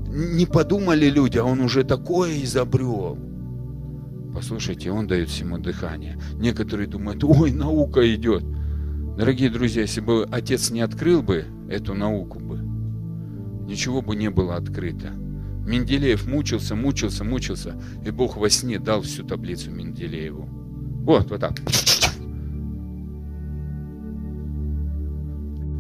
[0.08, 3.18] не подумали люди, а он уже такое изобрел.
[4.34, 6.18] Послушайте, он дает всему дыхание.
[6.36, 8.43] Некоторые думают, ой, наука идет.
[9.18, 12.58] Дорогие друзья, если бы отец не открыл бы эту науку бы,
[13.68, 15.10] ничего бы не было открыто.
[15.66, 17.76] Менделеев мучился, мучился, мучился,
[18.06, 20.47] и Бог во сне дал всю таблицу Менделееву.
[21.04, 21.60] Вот, вот так.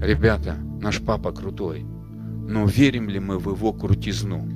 [0.01, 4.47] Ребята, наш папа крутой, но верим ли мы в его крутизну?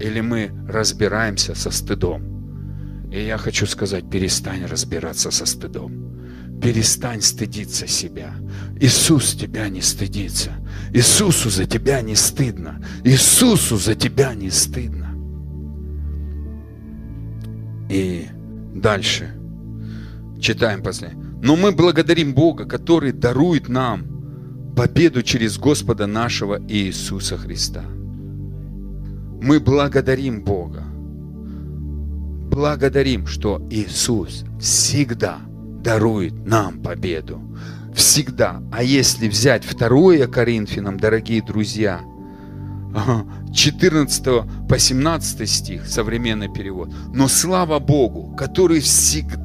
[0.00, 3.10] Или мы разбираемся со стыдом?
[3.12, 6.60] И я хочу сказать, перестань разбираться со стыдом.
[6.62, 8.36] Перестань стыдиться себя.
[8.80, 10.52] Иисус тебя не стыдится.
[10.94, 12.80] Иисусу за тебя не стыдно.
[13.02, 15.08] Иисусу за тебя не стыдно.
[17.90, 18.28] И
[18.76, 19.34] дальше.
[20.40, 21.10] Читаем после.
[21.42, 24.11] Но мы благодарим Бога, который дарует нам
[24.76, 27.82] победу через Господа нашего Иисуса Христа.
[29.42, 30.84] Мы благодарим Бога.
[32.50, 35.38] Благодарим, что Иисус всегда
[35.82, 37.40] дарует нам победу.
[37.94, 38.62] Всегда.
[38.72, 42.00] А если взять второе Коринфянам, дорогие друзья,
[43.52, 46.90] 14 по 17 стих, современный перевод.
[47.12, 49.41] Но слава Богу, который всегда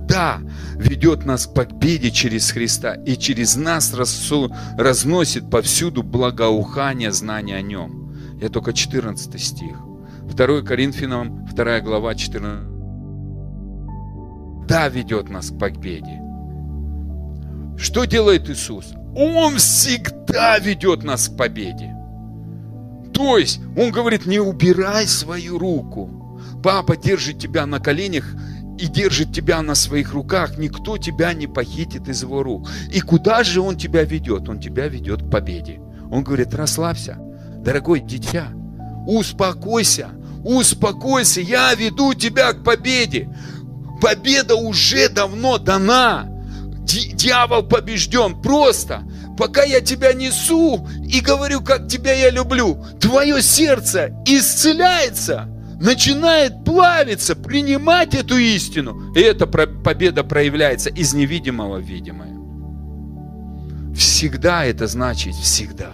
[0.75, 8.13] ведет нас к победе через Христа и через нас разносит повсюду благоухание знания о Нем.
[8.41, 9.77] Я только 14 стих.
[10.23, 12.67] 2 Коринфянам, 2 глава, 14.
[14.67, 16.21] Да, ведет нас к победе.
[17.77, 18.93] Что делает Иисус?
[19.15, 21.95] Он всегда ведет нас к победе.
[23.13, 26.39] То есть, он говорит, не убирай свою руку.
[26.61, 28.25] Папа держит тебя на коленях
[28.77, 30.57] и держит тебя на своих руках.
[30.57, 32.69] Никто тебя не похитит из его рук.
[32.91, 34.49] И куда же он тебя ведет?
[34.49, 35.79] Он тебя ведет к победе.
[36.11, 37.17] Он говорит, расслабься,
[37.59, 38.47] дорогой дитя,
[39.05, 40.09] успокойся,
[40.43, 43.29] успокойся, я веду тебя к победе.
[44.01, 46.29] Победа уже давно дана.
[46.85, 48.41] Дьявол побежден.
[48.41, 49.03] Просто
[49.37, 55.49] пока я тебя несу и говорю, как тебя я люблю, твое сердце исцеляется,
[55.79, 59.13] начинает плавиться, принимать эту истину.
[59.13, 62.35] И эта победа проявляется из невидимого в видимое.
[63.95, 65.91] Всегда это значит всегда.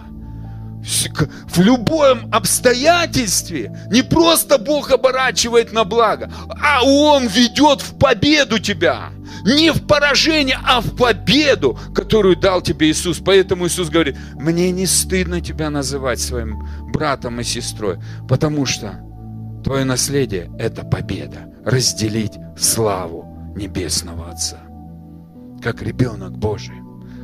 [1.47, 6.29] В любом обстоятельстве не просто Бог оборачивает на благо,
[6.61, 9.11] а Он ведет в победу тебя
[9.45, 13.19] не в поражение, а в победу, которую дал тебе Иисус.
[13.23, 18.99] Поэтому Иисус говорит, мне не стыдно тебя называть своим братом и сестрой, потому что
[19.63, 24.59] твое наследие– это победа, разделить славу Небесного Отца.
[25.61, 26.75] Как ребенок Божий,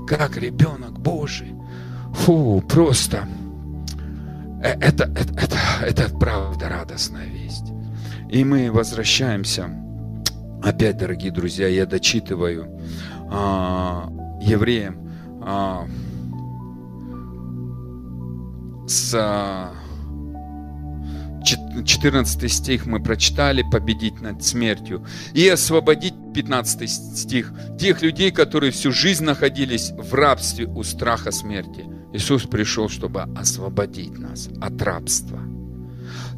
[0.07, 1.53] как ребенок Божий.
[2.13, 3.27] Фу, просто
[4.63, 7.65] э, это, это, это, это правда радостная весть.
[8.29, 9.69] И мы возвращаемся
[10.61, 12.67] Опять, дорогие друзья, я дочитываю
[13.31, 14.09] а,
[14.41, 15.09] евреям
[15.41, 15.87] а,
[18.85, 19.71] с
[21.85, 25.05] 14 стих мы прочитали, победить над смертью.
[25.33, 31.85] И освободить, 15 стих, тех людей, которые всю жизнь находились в рабстве у страха смерти.
[32.13, 35.39] Иисус пришел, чтобы освободить нас от рабства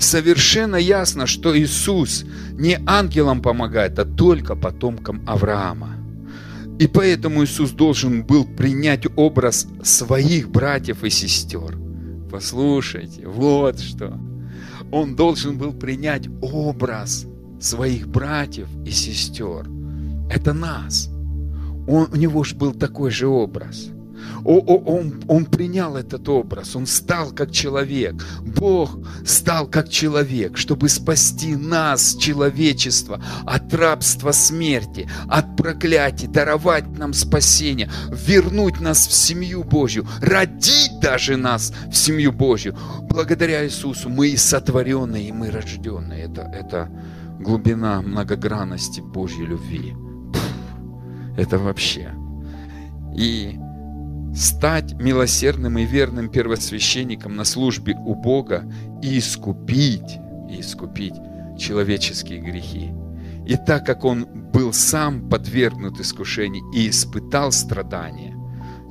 [0.01, 5.97] совершенно ясно, что Иисус не ангелам помогает, а только потомкам Авраама.
[6.80, 11.78] И поэтому Иисус должен был принять образ своих братьев и сестер.
[12.32, 14.18] Послушайте, вот что.
[14.91, 17.25] Он должен был принять образ
[17.59, 19.67] своих братьев и сестер.
[20.29, 21.09] Это нас.
[21.87, 23.89] Он, у него же был такой же образ–
[24.43, 28.15] он, он принял этот образ, он стал как человек.
[28.41, 37.13] Бог стал как человек, чтобы спасти нас, человечество, от рабства смерти, от проклятий, даровать нам
[37.13, 42.78] спасение, вернуть нас в семью Божью, родить даже нас в семью Божью.
[43.01, 46.26] Благодаря Иисусу мы и сотворенные, и мы рожденные.
[46.26, 46.89] Это, это
[47.39, 49.95] глубина многогранности Божьей любви.
[51.38, 52.13] Это вообще.
[53.15, 53.57] И
[54.36, 58.63] стать милосердным и верным первосвященником на службе у Бога
[59.01, 60.19] и искупить,
[60.49, 61.15] и искупить
[61.57, 62.91] человеческие грехи.
[63.45, 68.36] И так как он был сам подвергнут искушению и испытал страдания,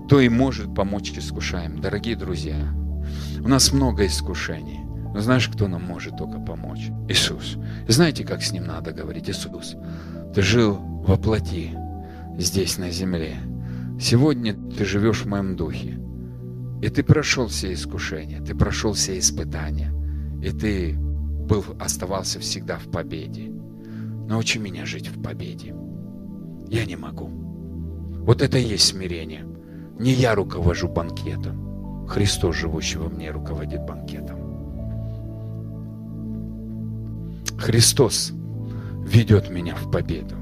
[0.08, 1.80] то и может помочь искушаем.
[1.80, 2.56] Дорогие друзья,
[3.42, 4.80] у нас много искушений.
[5.12, 6.90] Но знаешь, кто нам может только помочь?
[7.08, 7.56] Иисус.
[7.88, 9.28] И знаете, как с Ним надо говорить?
[9.28, 9.76] Иисус,
[10.34, 11.76] Ты жил во плоти
[12.38, 13.36] здесь, на земле.
[14.00, 16.00] Сегодня ты живешь в моем духе.
[16.80, 19.92] И ты прошел все искушения, ты прошел все испытания.
[20.42, 23.52] И ты был, оставался всегда в победе.
[24.26, 25.74] Научи меня жить в победе.
[26.68, 27.26] Я не могу.
[28.24, 29.46] Вот это и есть смирение.
[29.98, 32.06] Не я руковожу банкетом.
[32.08, 34.38] Христос, живущий во мне, руководит банкетом.
[37.58, 38.32] Христос
[39.04, 40.39] ведет меня в победу.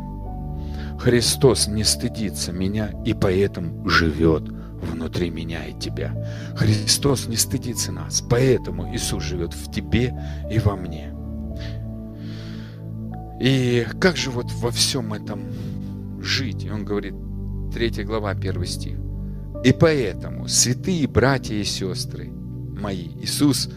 [0.99, 4.42] Христос не стыдится меня и поэтому живет
[4.82, 6.14] внутри меня и тебя.
[6.57, 10.14] Христос не стыдится нас, поэтому Иисус живет в тебе
[10.51, 11.14] и во мне.
[13.40, 15.40] И как же вот во всем этом
[16.20, 16.68] жить?
[16.70, 17.14] Он говорит,
[17.72, 18.99] 3 глава, 1 стих.
[19.64, 23.68] И поэтому, святые братья и сестры мои, Иисус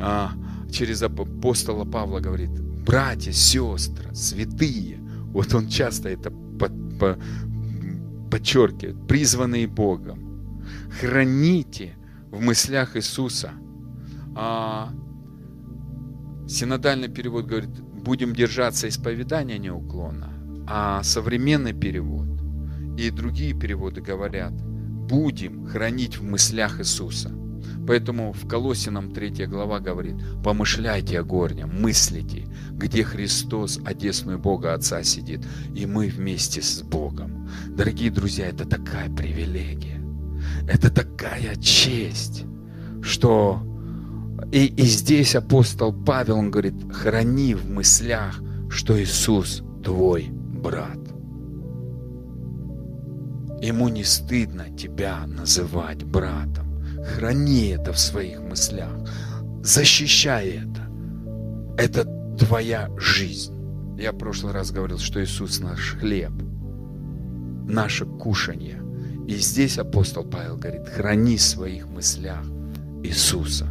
[0.00, 0.32] а,
[0.70, 2.50] через апостола Павла говорит,
[2.84, 4.98] братья, сестры, святые.
[5.32, 7.18] Вот он часто это по, по,
[8.30, 10.62] подчеркивает, призванные Богом.
[11.00, 11.96] Храните
[12.30, 13.52] в мыслях Иисуса.
[14.34, 14.92] А,
[16.48, 20.30] синодальный перевод говорит, будем держаться исповедания неуклонно,
[20.66, 22.28] а современный перевод
[22.98, 27.30] и другие переводы говорят, будем хранить в мыслях Иисуса.
[27.86, 35.02] Поэтому в Колосинам 3 глава говорит, помышляйте о горнем, мыслите, где Христос, одесную Бога Отца
[35.02, 35.40] сидит,
[35.74, 37.48] и мы вместе с Богом.
[37.68, 40.00] Дорогие друзья, это такая привилегия,
[40.68, 42.44] это такая честь,
[43.02, 43.62] что
[44.50, 50.98] и, и здесь апостол Павел, он говорит, храни в мыслях, что Иисус твой брат.
[53.60, 56.63] Ему не стыдно тебя называть братом.
[57.04, 58.90] Храни это в своих мыслях.
[59.62, 60.88] Защищай это.
[61.76, 62.04] Это
[62.38, 63.54] твоя жизнь.
[63.98, 66.32] Я в прошлый раз говорил, что Иисус наш хлеб,
[67.66, 68.82] наше кушанье.
[69.26, 72.44] И здесь апостол Павел говорит, храни в своих мыслях
[73.02, 73.66] Иисуса,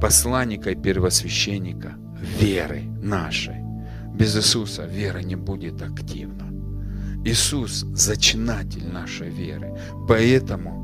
[0.00, 1.94] посланника и первосвященника
[2.38, 3.56] веры нашей.
[4.14, 6.50] Без Иисуса вера не будет активна.
[7.24, 9.76] Иисус– зачинатель нашей веры.
[10.08, 10.79] Поэтому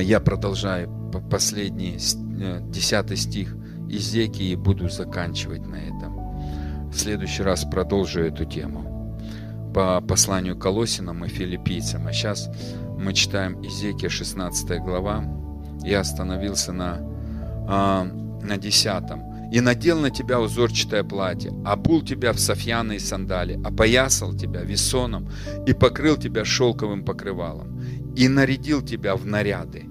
[0.00, 0.88] я продолжаю
[1.30, 1.98] последний,
[2.40, 3.56] э, десятый стих
[3.88, 6.90] Изекии и буду заканчивать на этом.
[6.90, 8.94] В следующий раз продолжу эту тему
[9.74, 12.06] по посланию Колосинам и филиппийцам.
[12.06, 12.48] А сейчас
[12.98, 15.24] мы читаем Изекия 16 глава.
[15.82, 16.98] Я остановился на,
[17.68, 19.50] а, на 10.
[19.52, 25.28] «И надел на тебя узорчатое платье, обул тебя в софьяные сандали, опоясал тебя весоном
[25.66, 27.80] и покрыл тебя шелковым покрывалом,
[28.16, 29.86] и нарядил тебя в наряды,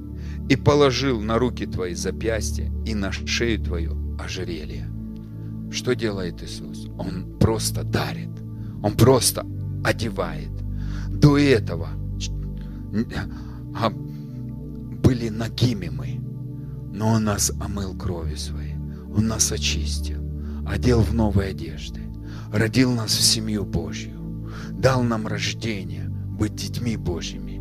[0.50, 4.90] и положил на руки твои запястья и на шею твою ожерелье.
[5.72, 6.88] Что делает Иисус?
[6.98, 8.30] Он просто дарит,
[8.84, 9.46] Он просто
[9.84, 10.52] одевает.
[11.10, 11.90] До этого
[13.76, 16.20] а, были нагими мы,
[16.94, 18.76] но Он нас омыл кровью своей,
[19.16, 20.22] Он нас очистил,
[20.68, 22.02] одел в новые одежды,
[22.52, 27.53] родил нас в семью Божью, дал нам рождение быть детьми Божьими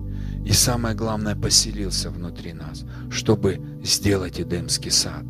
[0.45, 5.25] и самое главное, поселился внутри нас, чтобы сделать Эдемский сад.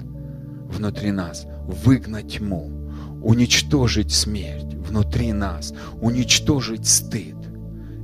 [0.68, 2.70] Внутри нас выгнать тьму,
[3.22, 7.36] уничтожить смерть внутри нас, уничтожить стыд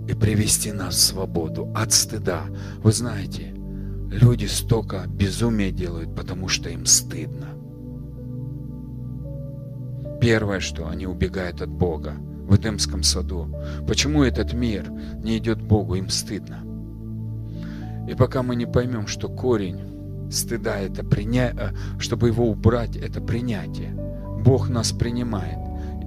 [0.06, 2.44] и привести нас в свободу от стыда.
[2.82, 3.54] Вы знаете,
[4.10, 7.48] люди столько безумия делают, потому что им стыдно.
[10.20, 12.14] Первое, что они убегают от Бога
[12.48, 13.54] в Эдемском саду.
[13.86, 14.90] Почему этот мир
[15.22, 15.94] не идет Богу?
[15.94, 16.67] Им стыдно.
[18.08, 23.20] И пока мы не поймем, что корень стыда это принять, э, чтобы его убрать, это
[23.20, 23.94] принятие.
[24.44, 25.58] Бог нас принимает.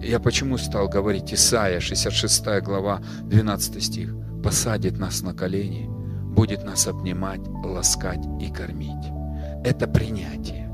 [0.04, 4.16] Я почему стал говорить Исаия, 66 глава, 12 стих.
[4.44, 5.88] Посадит нас на колени,
[6.34, 9.06] будет нас обнимать, ласкать и кормить.
[9.64, 10.72] Это принятие.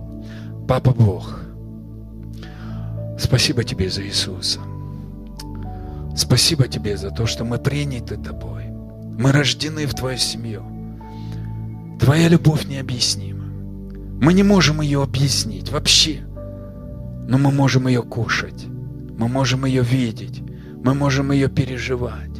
[0.65, 1.41] Папа Бог,
[3.19, 4.61] спасибо тебе за Иисуса.
[6.15, 8.67] Спасибо тебе за то, что мы приняты тобой.
[9.19, 10.76] Мы рождены в твою семью.
[11.99, 13.45] Твоя любовь необъяснима.
[14.21, 16.21] Мы не можем ее объяснить вообще.
[17.27, 18.65] Но мы можем ее кушать.
[19.17, 20.41] Мы можем ее видеть.
[20.83, 22.39] Мы можем ее переживать.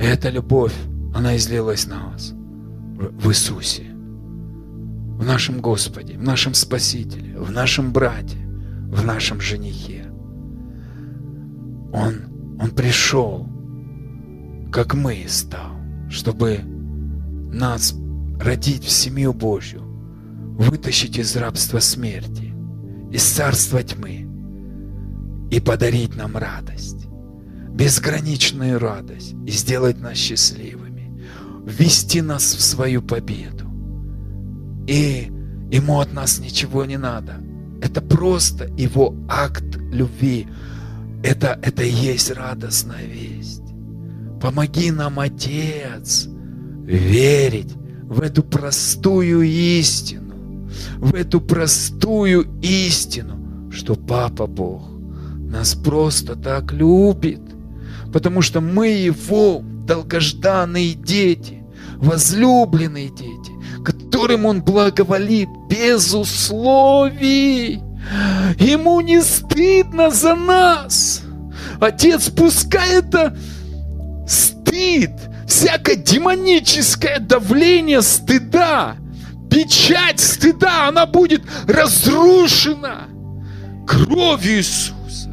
[0.00, 0.74] И эта любовь,
[1.14, 3.84] она излилась на нас в Иисусе.
[3.84, 8.38] В нашем Господе, в нашем Спасителе, в нашем брате,
[8.88, 10.06] в нашем женихе.
[11.92, 12.14] Он,
[12.60, 13.48] он пришел,
[14.72, 15.76] как мы стал,
[16.10, 16.60] чтобы
[17.52, 17.94] нас
[18.40, 19.82] родить в семью Божью,
[20.58, 22.52] вытащить из рабства смерти,
[23.10, 24.28] из царства тьмы
[25.50, 27.06] и подарить нам радость,
[27.70, 31.24] безграничную радость и сделать нас счастливыми,
[31.66, 33.70] ввести нас в свою победу.
[34.86, 35.30] И
[35.70, 37.40] ему от нас ничего не надо.
[37.80, 40.46] Это просто его акт любви.
[41.22, 43.62] Это, это и есть радостная весть.
[44.40, 46.28] Помоги нам, Отец,
[46.84, 47.74] верить
[48.08, 50.68] в эту простую истину,
[50.98, 54.94] в эту простую истину, что Папа Бог
[55.54, 57.40] нас просто так любит,
[58.12, 61.62] потому что мы Его долгожданные дети,
[61.96, 63.52] возлюбленные дети,
[63.84, 67.80] которым Он благоволит без условий.
[68.58, 71.22] Ему не стыдно за нас.
[71.80, 73.36] Отец, пускай это
[74.26, 75.12] стыд,
[75.46, 78.96] всякое демоническое давление стыда,
[79.50, 83.08] печать стыда, она будет разрушена
[83.86, 85.30] кровью Иисуса.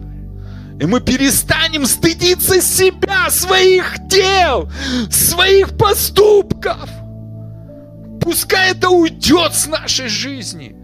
[0.80, 4.70] И мы перестанем стыдиться себя, своих дел,
[5.10, 6.90] своих поступков.
[8.20, 10.76] Пускай это уйдет с нашей жизни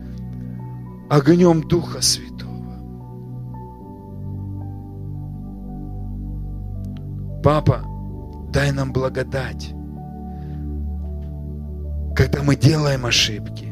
[1.10, 2.38] огнем Духа Святого.
[7.44, 7.84] Папа,
[8.58, 9.70] дай нам благодать,
[12.16, 13.72] когда мы делаем ошибки,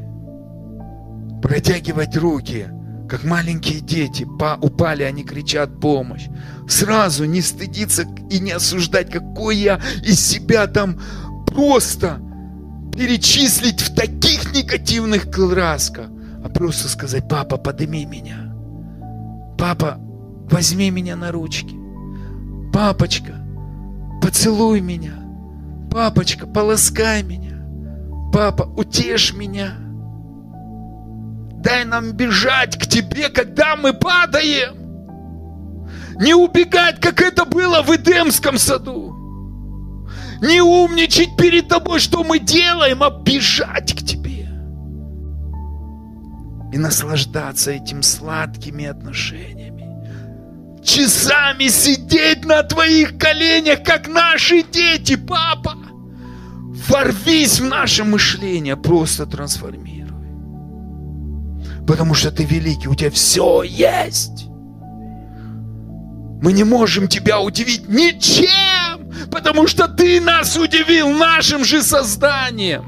[1.41, 2.67] протягивать руки,
[3.09, 4.27] как маленькие дети,
[4.61, 6.27] упали, они кричат помощь.
[6.69, 11.01] Сразу не стыдиться и не осуждать, какой я из себя там
[11.47, 12.19] просто
[12.95, 16.09] перечислить в таких негативных красках,
[16.43, 18.53] а просто сказать, папа, подними меня.
[19.57, 19.97] Папа,
[20.51, 21.75] возьми меня на ручки.
[22.71, 23.44] Папочка,
[24.25, 25.13] поцелуй меня.
[25.91, 27.63] Папочка, полоскай меня.
[28.33, 29.75] Папа, утешь меня.
[31.63, 34.83] Дай нам бежать к тебе, когда мы падаем.
[36.19, 39.13] Не убегать, как это было в Эдемском саду.
[40.41, 44.49] Не умничать перед тобой, что мы делаем, а бежать к тебе.
[46.73, 49.74] И наслаждаться этим сладкими отношениями
[50.85, 55.75] часами сидеть на твоих коленях, как наши дети, папа.
[56.87, 60.05] Ворвись в наше мышление, просто трансформируй.
[61.87, 64.47] Потому что ты великий, у тебя все есть.
[66.41, 72.83] Мы не можем тебя удивить ничем, потому что ты нас удивил нашим же созданием.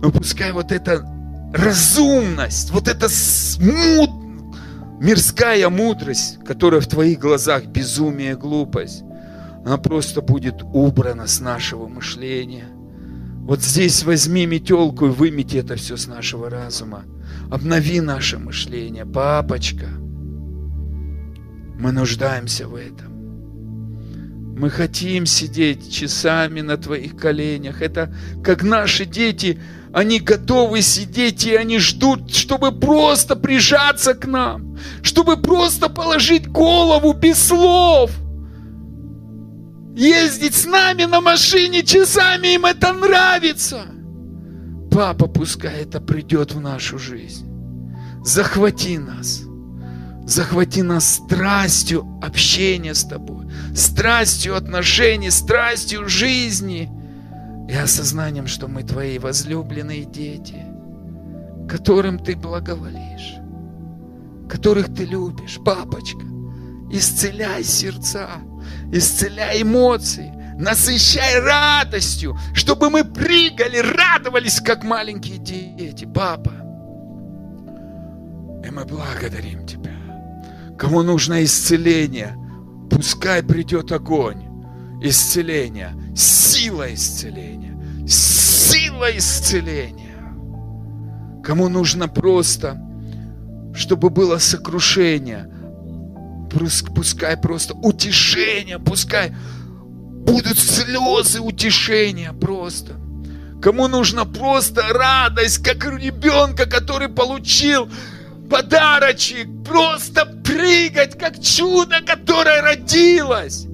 [0.00, 1.04] Но пускай вот эта
[1.52, 4.10] разумность, вот эта смут,
[5.00, 9.02] мирская мудрость, которая в твоих глазах безумие, глупость,
[9.64, 12.68] она просто будет убрана с нашего мышления.
[13.48, 17.04] Вот здесь возьми метелку и вымети это все с нашего разума.
[17.50, 19.86] Обнови наше мышление, папочка.
[21.78, 23.08] Мы нуждаемся в этом.
[24.58, 27.80] Мы хотим сидеть часами на твоих коленях.
[27.80, 28.12] Это
[28.42, 29.60] как наши дети,
[29.92, 37.12] они готовы сидеть и они ждут, чтобы просто прижаться к нам, чтобы просто положить голову
[37.12, 38.10] без слов.
[39.96, 43.86] Ездить с нами на машине часами, им это нравится.
[44.92, 47.46] Папа, пускай это придет в нашу жизнь.
[48.24, 49.42] Захвати нас.
[50.26, 56.90] Захвати нас страстью общения с тобой, страстью отношений, страстью жизни
[57.68, 60.64] и осознанием, что мы твои возлюбленные дети,
[61.68, 63.36] которым ты благоволишь,
[64.48, 66.24] которых ты любишь, папочка.
[66.90, 68.28] Исцеляй сердца,
[68.90, 76.52] исцеляй эмоции, насыщай радостью, чтобы мы прыгали, радовались, как маленькие дети, папа.
[78.64, 79.92] И мы благодарим Тебя.
[80.78, 82.34] Кому нужно исцеление,
[82.90, 84.48] пускай придет огонь
[85.00, 87.57] исцеления, сила исцеления,
[88.08, 90.24] сила исцеления.
[91.44, 92.80] Кому нужно просто,
[93.74, 95.48] чтобы было сокрушение,
[96.94, 99.32] пускай просто утешение, пускай
[100.24, 102.94] будут слезы утешения просто.
[103.62, 107.88] Кому нужно просто радость, как ребенка, который получил
[108.50, 113.66] подарочек, просто прыгать, как чудо, которое родилось.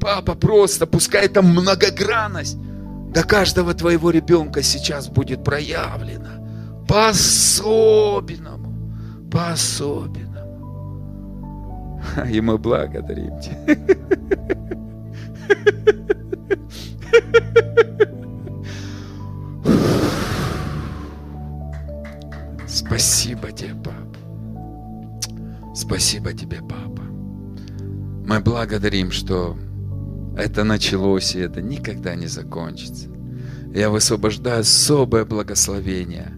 [0.00, 2.56] Папа, просто пускай эта многогранность
[3.12, 6.40] до каждого твоего ребенка сейчас будет проявлена
[6.88, 8.72] по-особенному,
[9.30, 12.02] по-особенному.
[12.30, 13.76] И мы благодарим Тебя.
[22.66, 24.18] Спасибо тебе, папа.
[25.74, 27.02] Спасибо тебе, папа.
[28.26, 29.56] Мы благодарим, что
[30.36, 33.08] это началось, и это никогда не закончится.
[33.74, 36.32] Я высвобождаю особое благословение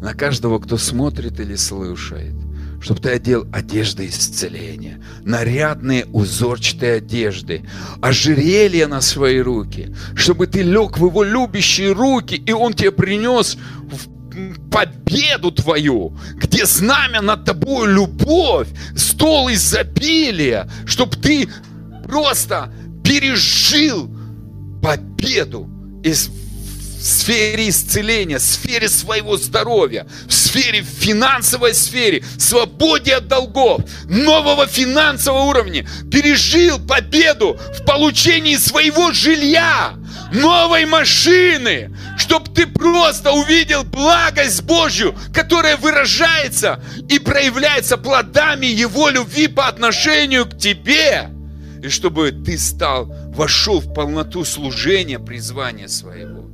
[0.00, 2.34] на каждого, кто смотрит или слушает,
[2.80, 7.62] чтобы ты одел одежды исцеления, нарядные узорчатые одежды,
[8.00, 13.56] ожерелье на свои руки, чтобы ты лег в его любящие руки, и он тебе принес
[13.82, 21.48] в победу твою, где знамя над тобой любовь, стол изобилия, чтобы ты
[22.04, 22.72] просто
[23.10, 24.08] пережил
[24.80, 25.68] победу
[26.04, 33.80] из в сфере исцеления, в сфере своего здоровья, в сфере финансовой сфере, свободе от долгов,
[34.04, 39.94] нового финансового уровня, пережил победу в получении своего жилья,
[40.30, 49.48] новой машины, чтобы ты просто увидел благость Божью, которая выражается и проявляется плодами Его любви
[49.48, 51.30] по отношению к тебе.
[51.82, 56.44] И чтобы ты стал, вошел в полноту служения, призвания своего.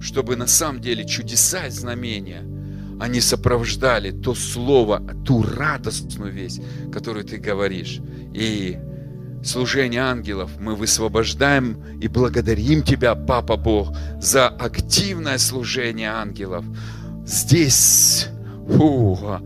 [0.00, 2.44] Чтобы на самом деле чудеса и знамения,
[3.00, 6.60] они сопровождали то слово, ту радостную весть,
[6.92, 8.00] которую ты говоришь.
[8.34, 8.76] И
[9.44, 16.64] служение ангелов мы высвобождаем и благодарим Тебя, Папа Бог, за активное служение ангелов.
[17.24, 18.26] Здесь
[18.68, 19.40] фу,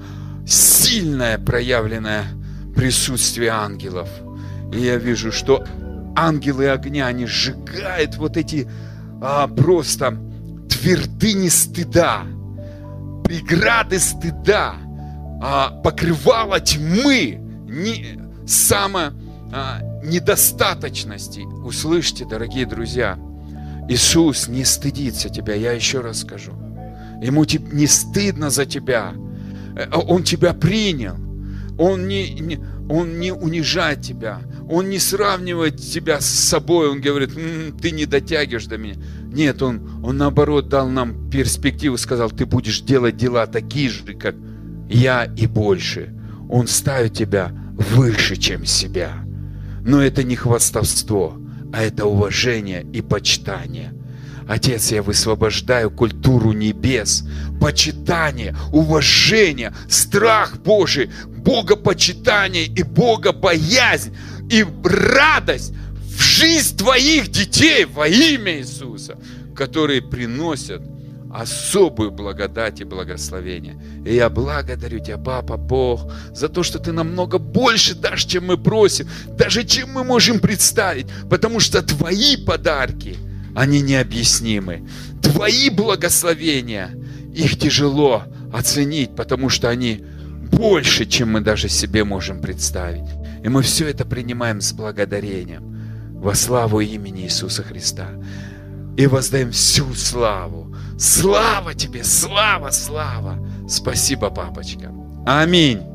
[0.47, 2.25] сильное проявленное
[2.75, 4.09] присутствие ангелов.
[4.73, 5.65] И я вижу, что
[6.17, 8.69] ангелы огня, они сжигают вот эти
[9.21, 10.19] а, просто
[10.69, 12.23] твердыни стыда,
[13.25, 14.75] преграды стыда,
[15.43, 17.39] а, покрывало тьмы,
[17.69, 19.13] не, само
[19.53, 21.41] а, недостаточности.
[21.41, 23.19] Услышьте, дорогие друзья,
[23.89, 26.53] Иисус не стыдится тебя, я еще раз скажу.
[27.23, 29.13] Ему не стыдно за тебя.
[29.77, 31.17] Э, он тебя принял.
[31.79, 32.59] Он не, не,
[32.89, 34.41] он не унижает тебя.
[34.69, 36.89] Он не сравнивает тебя с собой.
[36.89, 38.95] Он говорит, м-м, ты не дотягиваешь до меня.
[39.33, 44.35] Нет, он, он наоборот дал нам перспективу, сказал, ты будешь делать дела такие же, как
[44.89, 46.15] я и больше.
[46.51, 49.25] Он ставит тебя выше, чем себя.
[49.85, 51.37] Но это не хвастовство,
[51.73, 53.93] а это уважение и почитание.
[54.49, 57.25] Отец, я высвобождаю культуру небес,
[57.61, 64.15] почитание, уважение, страх Божий, богопочитание и богобоязнь,
[64.53, 69.17] и радость в жизнь твоих детей во имя Иисуса,
[69.57, 70.83] которые приносят
[71.33, 73.83] особую благодать и благословение.
[74.05, 78.59] И я благодарю Тебя, Папа Бог, за то, что Ты намного больше дашь, чем мы
[78.59, 79.09] просим,
[79.39, 83.17] даже чем мы можем представить, потому что Твои подарки,
[83.57, 84.87] они необъяснимы.
[85.23, 86.91] Твои благословения,
[87.35, 90.05] их тяжело оценить, потому что они
[90.51, 93.22] больше, чем мы даже себе можем представить.
[93.45, 98.09] И мы все это принимаем с благодарением во славу имени Иисуса Христа.
[98.97, 103.37] И воздаем всю славу Слава тебе, слава, слава.
[103.69, 104.93] Спасибо, папочка.
[105.27, 105.92] Аминь.